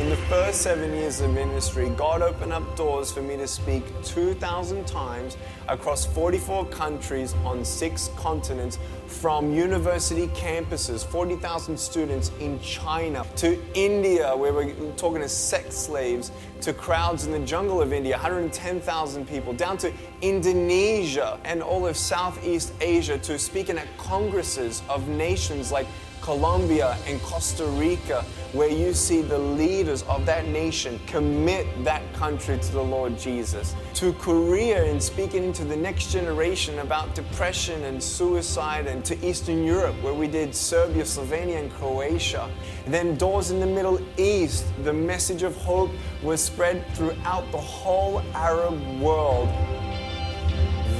In 0.00 0.08
the 0.08 0.16
first 0.28 0.62
seven 0.62 0.94
years 0.94 1.20
of 1.20 1.34
ministry, 1.34 1.90
God 1.90 2.22
opened 2.22 2.52
up 2.52 2.76
doors 2.76 3.12
for 3.12 3.20
me 3.20 3.36
to 3.36 3.46
speak 3.46 3.84
2,000 4.04 4.86
times 4.86 5.36
across 5.68 6.06
44 6.06 6.64
countries 6.66 7.34
on 7.44 7.62
six 7.62 8.08
continents, 8.16 8.78
from 9.06 9.52
university 9.52 10.28
campuses, 10.28 11.04
40,000 11.04 11.78
students 11.78 12.30
in 12.40 12.58
China, 12.60 13.26
to 13.36 13.60
India, 13.74 14.34
where 14.34 14.54
we're 14.54 14.72
talking 14.92 15.20
to 15.20 15.28
sex 15.28 15.76
slaves, 15.76 16.30
to 16.62 16.72
crowds 16.72 17.26
in 17.26 17.32
the 17.32 17.40
jungle 17.40 17.82
of 17.82 17.92
India, 17.92 18.14
110,000 18.14 19.28
people, 19.28 19.52
down 19.52 19.76
to 19.76 19.92
Indonesia 20.22 21.38
and 21.44 21.62
all 21.62 21.86
of 21.86 21.98
Southeast 21.98 22.72
Asia, 22.80 23.18
to 23.18 23.38
speaking 23.38 23.76
at 23.76 23.88
congresses 23.98 24.82
of 24.88 25.08
nations 25.08 25.70
like 25.70 25.86
Colombia 26.28 26.94
and 27.06 27.22
Costa 27.22 27.64
Rica, 27.64 28.22
where 28.52 28.68
you 28.68 28.92
see 28.92 29.22
the 29.22 29.38
leaders 29.38 30.02
of 30.02 30.26
that 30.26 30.46
nation 30.46 31.00
commit 31.06 31.66
that 31.84 32.02
country 32.12 32.58
to 32.58 32.72
the 32.72 32.82
Lord 32.82 33.18
Jesus. 33.18 33.74
To 33.94 34.12
Korea 34.12 34.84
and 34.84 35.02
speaking 35.02 35.42
into 35.42 35.64
the 35.64 35.74
next 35.74 36.12
generation 36.12 36.80
about 36.80 37.14
depression 37.14 37.82
and 37.84 38.02
suicide, 38.02 38.86
and 38.86 39.02
to 39.06 39.16
Eastern 39.26 39.64
Europe, 39.64 39.94
where 40.02 40.12
we 40.12 40.28
did 40.28 40.54
Serbia, 40.54 41.04
Slovenia, 41.04 41.60
and 41.60 41.72
Croatia. 41.72 42.50
And 42.84 42.92
then 42.92 43.16
doors 43.16 43.50
in 43.50 43.58
the 43.58 43.66
Middle 43.66 43.98
East, 44.18 44.66
the 44.84 44.92
message 44.92 45.42
of 45.42 45.56
hope 45.56 45.90
was 46.22 46.44
spread 46.44 46.84
throughout 46.92 47.50
the 47.52 47.56
whole 47.56 48.20
Arab 48.34 48.78
world. 49.00 49.48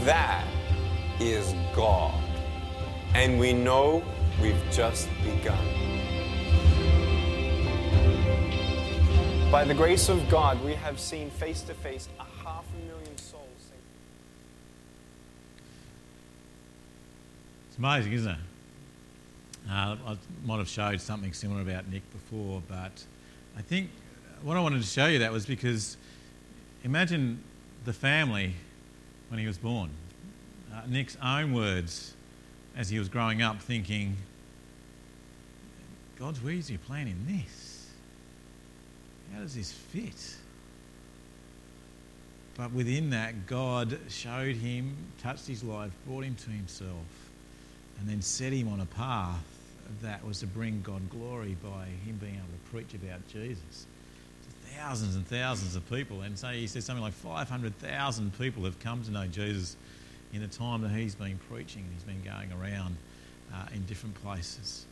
That 0.07 0.49
is 1.21 1.53
God. 1.77 2.19
And 3.15 3.39
we 3.39 3.53
know 3.53 4.03
we've 4.41 4.71
just 4.71 5.09
begun. 5.25 5.59
By 9.51 9.65
the 9.65 9.75
grace 9.75 10.09
of 10.09 10.29
God, 10.29 10.63
we 10.63 10.75
have 10.75 11.01
seen 11.01 11.31
face 11.31 11.63
to 11.63 11.75
face 11.75 12.09
a 12.21 12.25
half 12.45 12.65
a 12.75 12.87
million 12.87 13.17
souls. 13.17 13.73
It's 17.69 17.79
amazing, 17.79 18.13
isn't 18.13 18.31
it? 18.31 18.39
Uh, 19.71 19.97
I 20.07 20.17
might 20.45 20.59
have 20.59 20.69
showed 20.69 21.01
something 21.01 21.33
similar 21.33 21.63
about 21.63 21.89
Nick 21.89 22.03
before, 22.13 22.63
but 22.69 23.05
I 23.57 23.63
think 23.63 23.91
what 24.43 24.57
I 24.57 24.61
wanted 24.61 24.83
to 24.83 24.87
show 24.87 25.07
you 25.07 25.19
that 25.21 25.33
was 25.33 25.47
because 25.47 25.97
imagine 26.85 27.43
the 27.85 27.93
family 27.93 28.55
when 29.31 29.41
he 29.41 29.47
was 29.47 29.59
born. 29.59 29.91
Uh, 30.73 30.83
Nick's 30.87 31.17
own 31.23 31.53
words 31.53 32.15
as 32.77 32.89
he 32.89 32.99
was 32.99 33.09
growing 33.09 33.43
up, 33.43 33.61
thinking, 33.61 34.17
God's 36.19 36.43
where 36.43 36.55
is 36.55 36.69
he 36.69 36.79
in 36.91 37.27
this? 37.27 37.87
How 39.33 39.41
does 39.41 39.55
this 39.55 39.71
fit? 39.71 40.37
But 42.57 42.73
within 42.73 43.11
that, 43.11 43.47
God 43.47 43.97
showed 44.09 44.57
him, 44.57 44.97
touched 45.23 45.47
his 45.47 45.63
life, 45.63 45.93
brought 46.07 46.25
him 46.25 46.35
to 46.35 46.51
himself, 46.51 47.07
and 48.01 48.09
then 48.09 48.21
set 48.21 48.53
him 48.53 48.69
on 48.69 48.81
a 48.81 48.87
path 48.87 49.45
that 50.03 50.27
was 50.27 50.41
to 50.41 50.47
bring 50.47 50.83
God 50.83 51.09
glory 51.09 51.57
by 51.63 51.85
him 52.05 52.19
being 52.21 52.35
able 52.35 52.45
to 52.47 52.71
preach 52.71 52.95
about 52.95 53.27
Jesus 53.29 53.87
to 54.43 54.71
thousands 54.71 55.15
and 55.15 55.27
thousands 55.27 55.77
of 55.77 55.89
people. 55.89 56.23
And 56.23 56.37
so 56.37 56.49
he 56.49 56.67
says 56.67 56.85
something 56.85 57.03
like 57.03 57.15
500,000 57.15 58.39
people 58.39 58.65
have 58.65 58.79
come 58.81 59.05
to 59.05 59.11
know 59.11 59.27
Jesus 59.27 59.77
in 60.33 60.41
the 60.41 60.49
time 60.49 60.83
that 60.83 60.91
he's 60.91 61.15
been 61.15 61.39
preaching. 61.49 61.83
And 61.83 61.93
he's 61.95 62.03
been 62.03 62.23
going 62.23 62.53
around 62.53 62.97
uh, 63.55 63.67
in 63.73 63.85
different 63.87 64.21
places. 64.23 64.85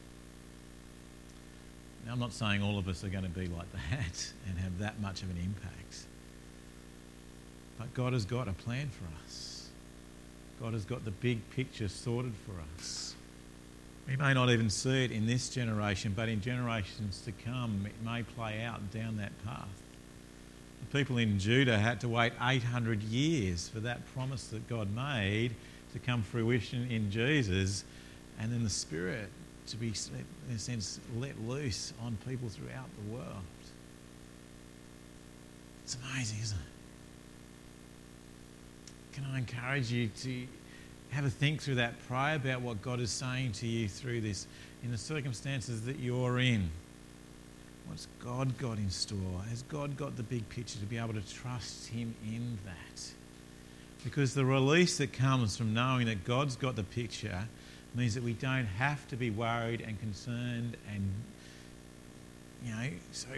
Now, 2.07 2.13
I'm 2.13 2.21
not 2.21 2.33
saying 2.33 2.63
all 2.63 2.79
of 2.79 2.87
us 2.87 3.03
are 3.03 3.09
going 3.09 3.25
to 3.25 3.31
be 3.31 3.49
like 3.49 3.71
that 3.73 4.33
and 4.49 4.59
have 4.59 4.79
that 4.79 5.01
much 5.01 5.23
of 5.23 5.31
an 5.31 5.39
impact. 5.39 6.07
But 7.79 7.93
God 7.95 8.13
has 8.13 8.25
got 8.25 8.47
a 8.47 8.53
plan 8.53 8.89
for 8.91 9.05
us. 9.25 9.69
God 10.61 10.73
has 10.73 10.85
got 10.85 11.05
the 11.05 11.11
big 11.11 11.51
picture 11.51 11.89
sorted 11.89 12.33
for 12.47 12.53
us. 12.79 13.15
We 14.07 14.17
may 14.17 14.33
not 14.35 14.51
even 14.51 14.71
see 14.71 15.05
it 15.05 15.11
in 15.11 15.27
this 15.27 15.49
generation, 15.49 16.13
but 16.15 16.29
in 16.29 16.41
generations 16.41 17.21
to 17.23 17.33
come, 17.33 17.85
it 17.87 18.09
may 18.09 18.23
play 18.23 18.63
out 18.63 18.93
down 18.93 19.17
that 19.17 19.33
path. 19.45 19.67
The 20.89 20.99
people 20.99 21.19
in 21.19 21.41
Judah 21.41 21.77
had 21.77 22.01
to 22.03 22.09
wait 22.09 22.33
800 22.41 23.03
years 23.03 23.69
for 23.69 23.81
that 23.81 24.07
promise 24.15 24.47
that 24.49 24.69
God 24.69 24.95
made 24.95 25.57
to 25.93 25.99
come 25.99 26.23
fruition 26.23 26.89
in 26.89 27.11
Jesus, 27.11 27.85
and 28.39 28.53
then 28.53 28.63
the 28.63 28.71
Spirit 28.71 29.29
to 29.69 29.77
be, 29.77 29.93
in 30.49 30.57
a 30.57 30.59
sense, 30.59 31.01
let 31.19 31.41
loose 31.47 31.93
on 32.03 32.17
people 32.27 32.49
throughout 32.49 32.89
the 32.97 33.15
world. 33.15 33.43
It's 35.85 35.97
amazing, 36.13 36.39
isn't 36.43 36.59
it? 36.59 36.63
Can 39.13 39.25
I 39.33 39.39
encourage 39.39 39.91
you 39.91 40.09
to 40.09 40.47
have 41.11 41.25
a 41.25 41.31
think 41.31 41.63
through 41.63 41.77
that, 41.77 41.95
pray 42.09 42.35
about 42.35 42.61
what 42.61 42.83
God 42.83 43.01
is 43.01 43.11
saying 43.11 43.53
to 43.53 43.67
you 43.67 43.89
through 43.89 44.21
this, 44.21 44.47
in 44.83 44.91
the 44.91 44.99
circumstances 44.99 45.83
that 45.83 45.99
you're 45.99 46.39
in. 46.39 46.69
What's 47.87 48.09
God 48.23 48.59
got 48.59 48.79
in 48.79 48.91
store? 48.91 49.41
Has 49.49 49.63
God 49.63 49.97
got 49.97 50.17
the 50.17 50.23
big 50.23 50.49
picture 50.49 50.79
to 50.79 50.87
be 50.87 50.99
able 50.99 51.15
to 51.15 51.27
trust 51.35 51.87
Him 51.87 52.15
in 52.27 52.59
that? 52.65 53.03
Because 54.05 54.35
the 54.35 54.45
release 54.45 54.99
that 54.99 55.13
comes 55.13 55.57
from 55.57 55.73
knowing 55.73 56.07
that 56.07 56.25
God's 56.25 56.57
got 56.57 56.77
the 56.77 56.83
picture 56.85 57.47
means 57.97 58.15
that 58.15 58.23
we 58.23 58.35
don't 58.35 58.67
have 58.67 59.07
to 59.09 59.17
be 59.17 59.31
worried 59.31 59.81
and 59.81 59.99
concerned 60.01 60.77
and, 60.93 61.11
you 62.65 62.71
know, 62.73 62.91
so 63.13 63.29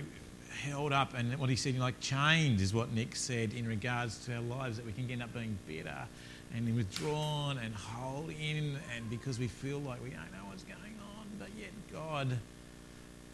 held 0.63 0.93
up. 0.93 1.15
And 1.15 1.39
what 1.39 1.49
he 1.49 1.57
said, 1.57 1.79
like 1.79 2.01
chained, 2.01 2.61
is 2.61 2.75
what 2.75 2.93
Nick 2.93 3.15
said 3.15 3.53
in 3.53 3.67
regards 3.67 4.25
to 4.27 4.35
our 4.35 4.43
lives, 4.43 4.77
that 4.77 4.87
we 4.87 4.93
can 4.93 5.09
end 5.11 5.23
up 5.23 5.33
being 5.33 5.57
bitter 5.67 6.07
and 6.55 6.75
withdrawn 6.75 7.59
and 7.59 7.75
hold 7.75 8.31
in, 8.31 8.77
and 8.97 9.11
because 9.11 9.39
we 9.39 9.49
feel 9.49 9.79
like 9.81 10.03
we 10.03 10.11
don't 10.11 10.33
know 10.33 10.49
what's 10.49 10.65
going 10.65 10.79
on, 11.19 11.27
but 11.39 11.49
yet 11.59 11.71
God 11.93 12.39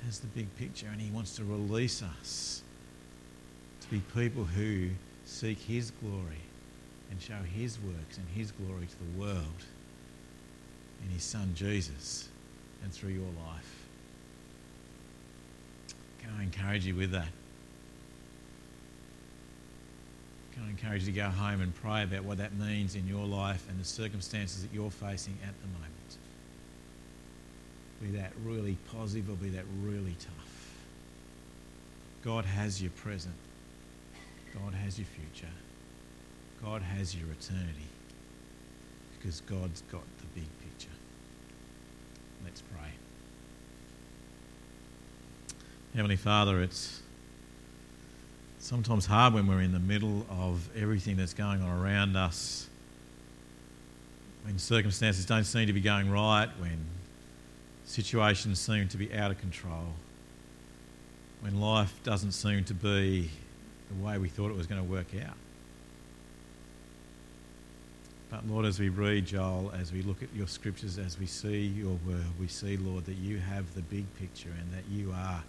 has 0.04 0.18
the 0.18 0.26
big 0.28 0.54
picture 0.56 0.88
and 0.90 1.00
He 1.00 1.10
wants 1.10 1.36
to 1.36 1.44
release 1.44 2.02
us 2.02 2.62
to 3.80 3.88
be 3.88 4.02
people 4.14 4.44
who 4.44 4.88
seek 5.24 5.58
His 5.58 5.92
glory 6.02 6.42
and 7.10 7.22
show 7.22 7.34
His 7.54 7.78
works 7.80 8.18
and 8.18 8.26
His 8.34 8.50
glory 8.50 8.86
to 8.86 8.96
the 8.98 9.20
world 9.20 9.64
in 11.02 11.10
His 11.10 11.22
Son 11.22 11.52
Jesus 11.54 12.28
and 12.82 12.92
through 12.92 13.10
your 13.10 13.22
life. 13.22 13.86
Can 16.20 16.30
I 16.38 16.42
encourage 16.42 16.86
you 16.86 16.94
with 16.94 17.12
that? 17.12 17.28
Can 20.54 20.64
I 20.64 20.70
encourage 20.70 21.02
you 21.02 21.12
to 21.12 21.18
go 21.18 21.28
home 21.28 21.60
and 21.60 21.74
pray 21.74 22.04
about 22.04 22.24
what 22.24 22.38
that 22.38 22.54
means 22.56 22.94
in 22.94 23.08
your 23.08 23.26
life 23.26 23.68
and 23.68 23.80
the 23.80 23.84
circumstances 23.84 24.62
that 24.62 24.72
you're 24.72 24.90
facing 24.90 25.36
at 25.42 25.54
the 25.60 25.66
moment? 25.66 25.90
Be 28.00 28.18
that 28.18 28.32
really 28.44 28.76
positive 28.92 29.30
or 29.30 29.34
be 29.34 29.48
that 29.50 29.64
really 29.82 30.16
tough. 30.20 30.74
God 32.24 32.44
has 32.44 32.80
your 32.80 32.90
present. 32.92 33.34
God 34.54 34.74
has 34.74 34.98
your 34.98 35.06
future. 35.06 35.52
God 36.62 36.82
has 36.82 37.14
your 37.14 37.26
eternity. 37.30 37.88
Because 39.24 39.40
God's 39.40 39.80
got 39.90 40.02
the 40.18 40.26
big 40.38 40.44
picture. 40.60 40.92
Let's 42.44 42.60
pray. 42.60 42.90
Heavenly 45.94 46.16
Father, 46.16 46.60
it's 46.60 47.00
sometimes 48.58 49.06
hard 49.06 49.32
when 49.32 49.46
we're 49.46 49.62
in 49.62 49.72
the 49.72 49.78
middle 49.78 50.26
of 50.28 50.68
everything 50.76 51.16
that's 51.16 51.32
going 51.32 51.62
on 51.62 51.70
around 51.70 52.16
us, 52.16 52.68
when 54.42 54.58
circumstances 54.58 55.24
don't 55.24 55.44
seem 55.44 55.68
to 55.68 55.72
be 55.72 55.80
going 55.80 56.10
right, 56.10 56.50
when 56.58 56.84
situations 57.86 58.60
seem 58.60 58.88
to 58.88 58.98
be 58.98 59.14
out 59.14 59.30
of 59.30 59.38
control, 59.38 59.94
when 61.40 61.62
life 61.62 61.98
doesn't 62.04 62.32
seem 62.32 62.62
to 62.64 62.74
be 62.74 63.30
the 63.88 64.04
way 64.04 64.18
we 64.18 64.28
thought 64.28 64.50
it 64.50 64.56
was 64.56 64.66
going 64.66 64.84
to 64.84 64.90
work 64.90 65.14
out. 65.26 65.36
But 68.30 68.48
Lord, 68.48 68.66
as 68.66 68.80
we 68.80 68.88
read, 68.88 69.26
Joel, 69.26 69.72
as 69.78 69.92
we 69.92 70.02
look 70.02 70.22
at 70.22 70.34
your 70.34 70.46
scriptures, 70.46 70.98
as 70.98 71.18
we 71.18 71.26
see 71.26 71.66
your 71.66 71.98
word, 72.06 72.24
we 72.40 72.48
see, 72.48 72.76
Lord, 72.76 73.04
that 73.06 73.16
you 73.16 73.38
have 73.38 73.74
the 73.74 73.82
big 73.82 74.04
picture 74.18 74.50
and 74.58 74.72
that 74.72 74.84
you 74.90 75.12
are 75.12 75.42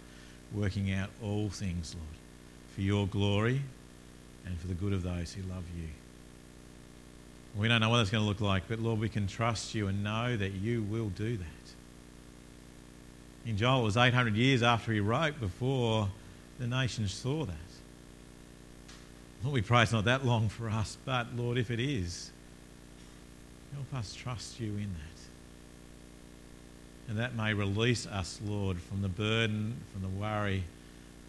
working 0.52 0.92
out 0.92 1.10
all 1.22 1.48
things, 1.48 1.94
Lord, 1.94 2.16
for 2.74 2.82
your 2.82 3.06
glory 3.06 3.62
and 4.44 4.58
for 4.60 4.68
the 4.68 4.74
good 4.74 4.92
of 4.92 5.02
those 5.02 5.32
who 5.32 5.42
love 5.52 5.64
you. 5.76 5.88
We 7.56 7.68
don't 7.68 7.80
know 7.80 7.88
what 7.88 7.98
that's 7.98 8.10
going 8.10 8.22
to 8.22 8.28
look 8.28 8.40
like, 8.40 8.68
but 8.68 8.78
Lord, 8.78 9.00
we 9.00 9.08
can 9.08 9.26
trust 9.26 9.74
you 9.74 9.88
and 9.88 10.04
know 10.04 10.36
that 10.36 10.52
you 10.52 10.82
will 10.82 11.08
do 11.08 11.36
that. 11.36 11.46
In 13.46 13.56
Joel, 13.56 13.80
it 13.80 13.84
was 13.84 13.96
800 13.96 14.36
years 14.36 14.62
after 14.62 14.92
he 14.92 15.00
wrote 15.00 15.40
before 15.40 16.08
the 16.58 16.66
nations 16.66 17.12
saw 17.14 17.44
that. 17.44 17.56
Lord, 19.42 19.54
we 19.54 19.62
pray 19.62 19.82
it's 19.82 19.92
not 19.92 20.04
that 20.04 20.26
long 20.26 20.48
for 20.48 20.68
us, 20.68 20.98
but 21.04 21.34
Lord, 21.34 21.56
if 21.56 21.70
it 21.70 21.80
is, 21.80 22.30
help 23.76 23.94
us 24.00 24.14
trust 24.14 24.58
you 24.58 24.70
in 24.72 24.90
that. 24.92 25.20
And 27.08 27.18
that 27.18 27.36
may 27.36 27.54
release 27.54 28.06
us, 28.06 28.40
Lord, 28.44 28.80
from 28.80 29.02
the 29.02 29.08
burden, 29.08 29.76
from 29.92 30.02
the 30.02 30.08
worry, 30.08 30.64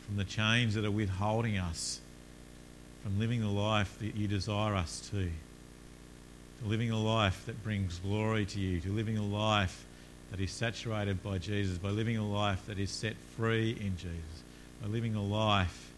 from 0.05 0.17
the 0.17 0.23
chains 0.23 0.73
that 0.73 0.83
are 0.83 0.91
withholding 0.91 1.59
us 1.59 2.01
from 3.07 3.19
living 3.19 3.39
the 3.39 3.47
life 3.47 3.97
that 3.99 4.17
you 4.17 4.27
desire 4.27 4.75
us 4.75 4.99
to. 5.11 5.29
To 6.59 6.67
living 6.67 6.91
a 6.91 6.99
life 6.99 7.45
that 7.45 7.63
brings 7.63 7.99
glory 7.99 8.45
to 8.47 8.59
you, 8.59 8.81
to 8.81 8.91
living 8.91 9.17
a 9.17 9.23
life 9.23 9.85
that 10.29 10.41
is 10.41 10.51
saturated 10.51 11.23
by 11.23 11.37
Jesus, 11.37 11.77
by 11.77 11.87
living 11.87 12.17
a 12.17 12.27
life 12.27 12.65
that 12.65 12.77
is 12.77 12.91
set 12.91 13.15
free 13.37 13.77
in 13.79 13.95
Jesus, 13.95 14.43
by 14.81 14.89
living 14.89 15.15
a 15.15 15.23
life 15.23 15.93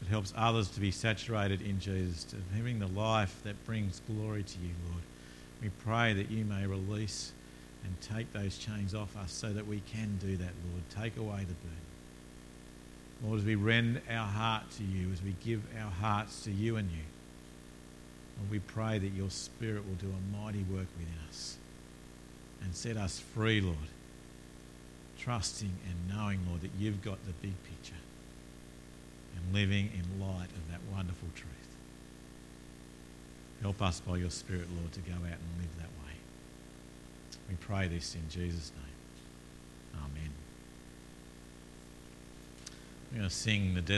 that 0.00 0.08
helps 0.08 0.32
others 0.34 0.68
to 0.70 0.80
be 0.80 0.90
saturated 0.90 1.60
in 1.60 1.78
Jesus, 1.78 2.24
to 2.24 2.36
living 2.56 2.78
the 2.78 2.86
life 2.86 3.42
that 3.44 3.62
brings 3.66 4.00
glory 4.10 4.44
to 4.44 4.58
you, 4.60 4.70
Lord. 4.90 5.02
We 5.62 5.70
pray 5.70 6.12
that 6.12 6.30
you 6.30 6.44
may 6.44 6.66
release 6.66 7.32
and 7.84 8.00
take 8.00 8.32
those 8.32 8.58
chains 8.58 8.94
off 8.94 9.16
us 9.16 9.32
so 9.32 9.52
that 9.52 9.66
we 9.66 9.80
can 9.92 10.18
do 10.20 10.36
that, 10.36 10.52
Lord. 10.70 10.82
Take 10.90 11.16
away 11.16 11.40
the 11.40 11.54
burden. 11.54 11.78
Lord, 13.24 13.40
as 13.40 13.44
we 13.44 13.56
rend 13.56 14.00
our 14.08 14.26
heart 14.26 14.70
to 14.76 14.84
you, 14.84 15.10
as 15.12 15.22
we 15.22 15.34
give 15.44 15.62
our 15.82 15.90
hearts 15.90 16.44
to 16.44 16.52
you 16.52 16.76
and 16.76 16.88
you, 16.90 17.02
Lord, 18.38 18.50
we 18.50 18.58
pray 18.60 18.98
that 18.98 19.08
your 19.08 19.30
Spirit 19.30 19.84
will 19.86 19.96
do 19.96 20.06
a 20.06 20.36
mighty 20.36 20.62
work 20.64 20.86
within 20.96 21.18
us 21.28 21.56
and 22.62 22.74
set 22.74 22.96
us 22.96 23.18
free, 23.18 23.60
Lord, 23.60 23.76
trusting 25.18 25.72
and 25.88 26.16
knowing, 26.16 26.40
Lord, 26.48 26.60
that 26.60 26.70
you've 26.78 27.02
got 27.02 27.18
the 27.26 27.32
big 27.32 27.54
picture 27.64 27.94
and 29.36 29.54
living 29.54 29.90
in 29.94 30.20
light 30.20 30.50
of 30.50 30.70
that 30.70 30.80
wonderful 30.92 31.28
truth. 31.34 31.57
Help 33.62 33.82
us 33.82 34.00
by 34.00 34.16
your 34.16 34.30
Spirit, 34.30 34.66
Lord, 34.78 34.92
to 34.92 35.00
go 35.00 35.14
out 35.14 35.20
and 35.22 35.60
live 35.60 35.76
that 35.78 35.90
way. 36.04 36.14
We 37.48 37.56
pray 37.56 37.88
this 37.88 38.14
in 38.14 38.28
Jesus' 38.28 38.72
name. 38.76 40.02
Amen. 40.04 40.30
We're 43.10 43.18
going 43.18 43.28
to 43.28 43.34
sing 43.34 43.74
the 43.74 43.82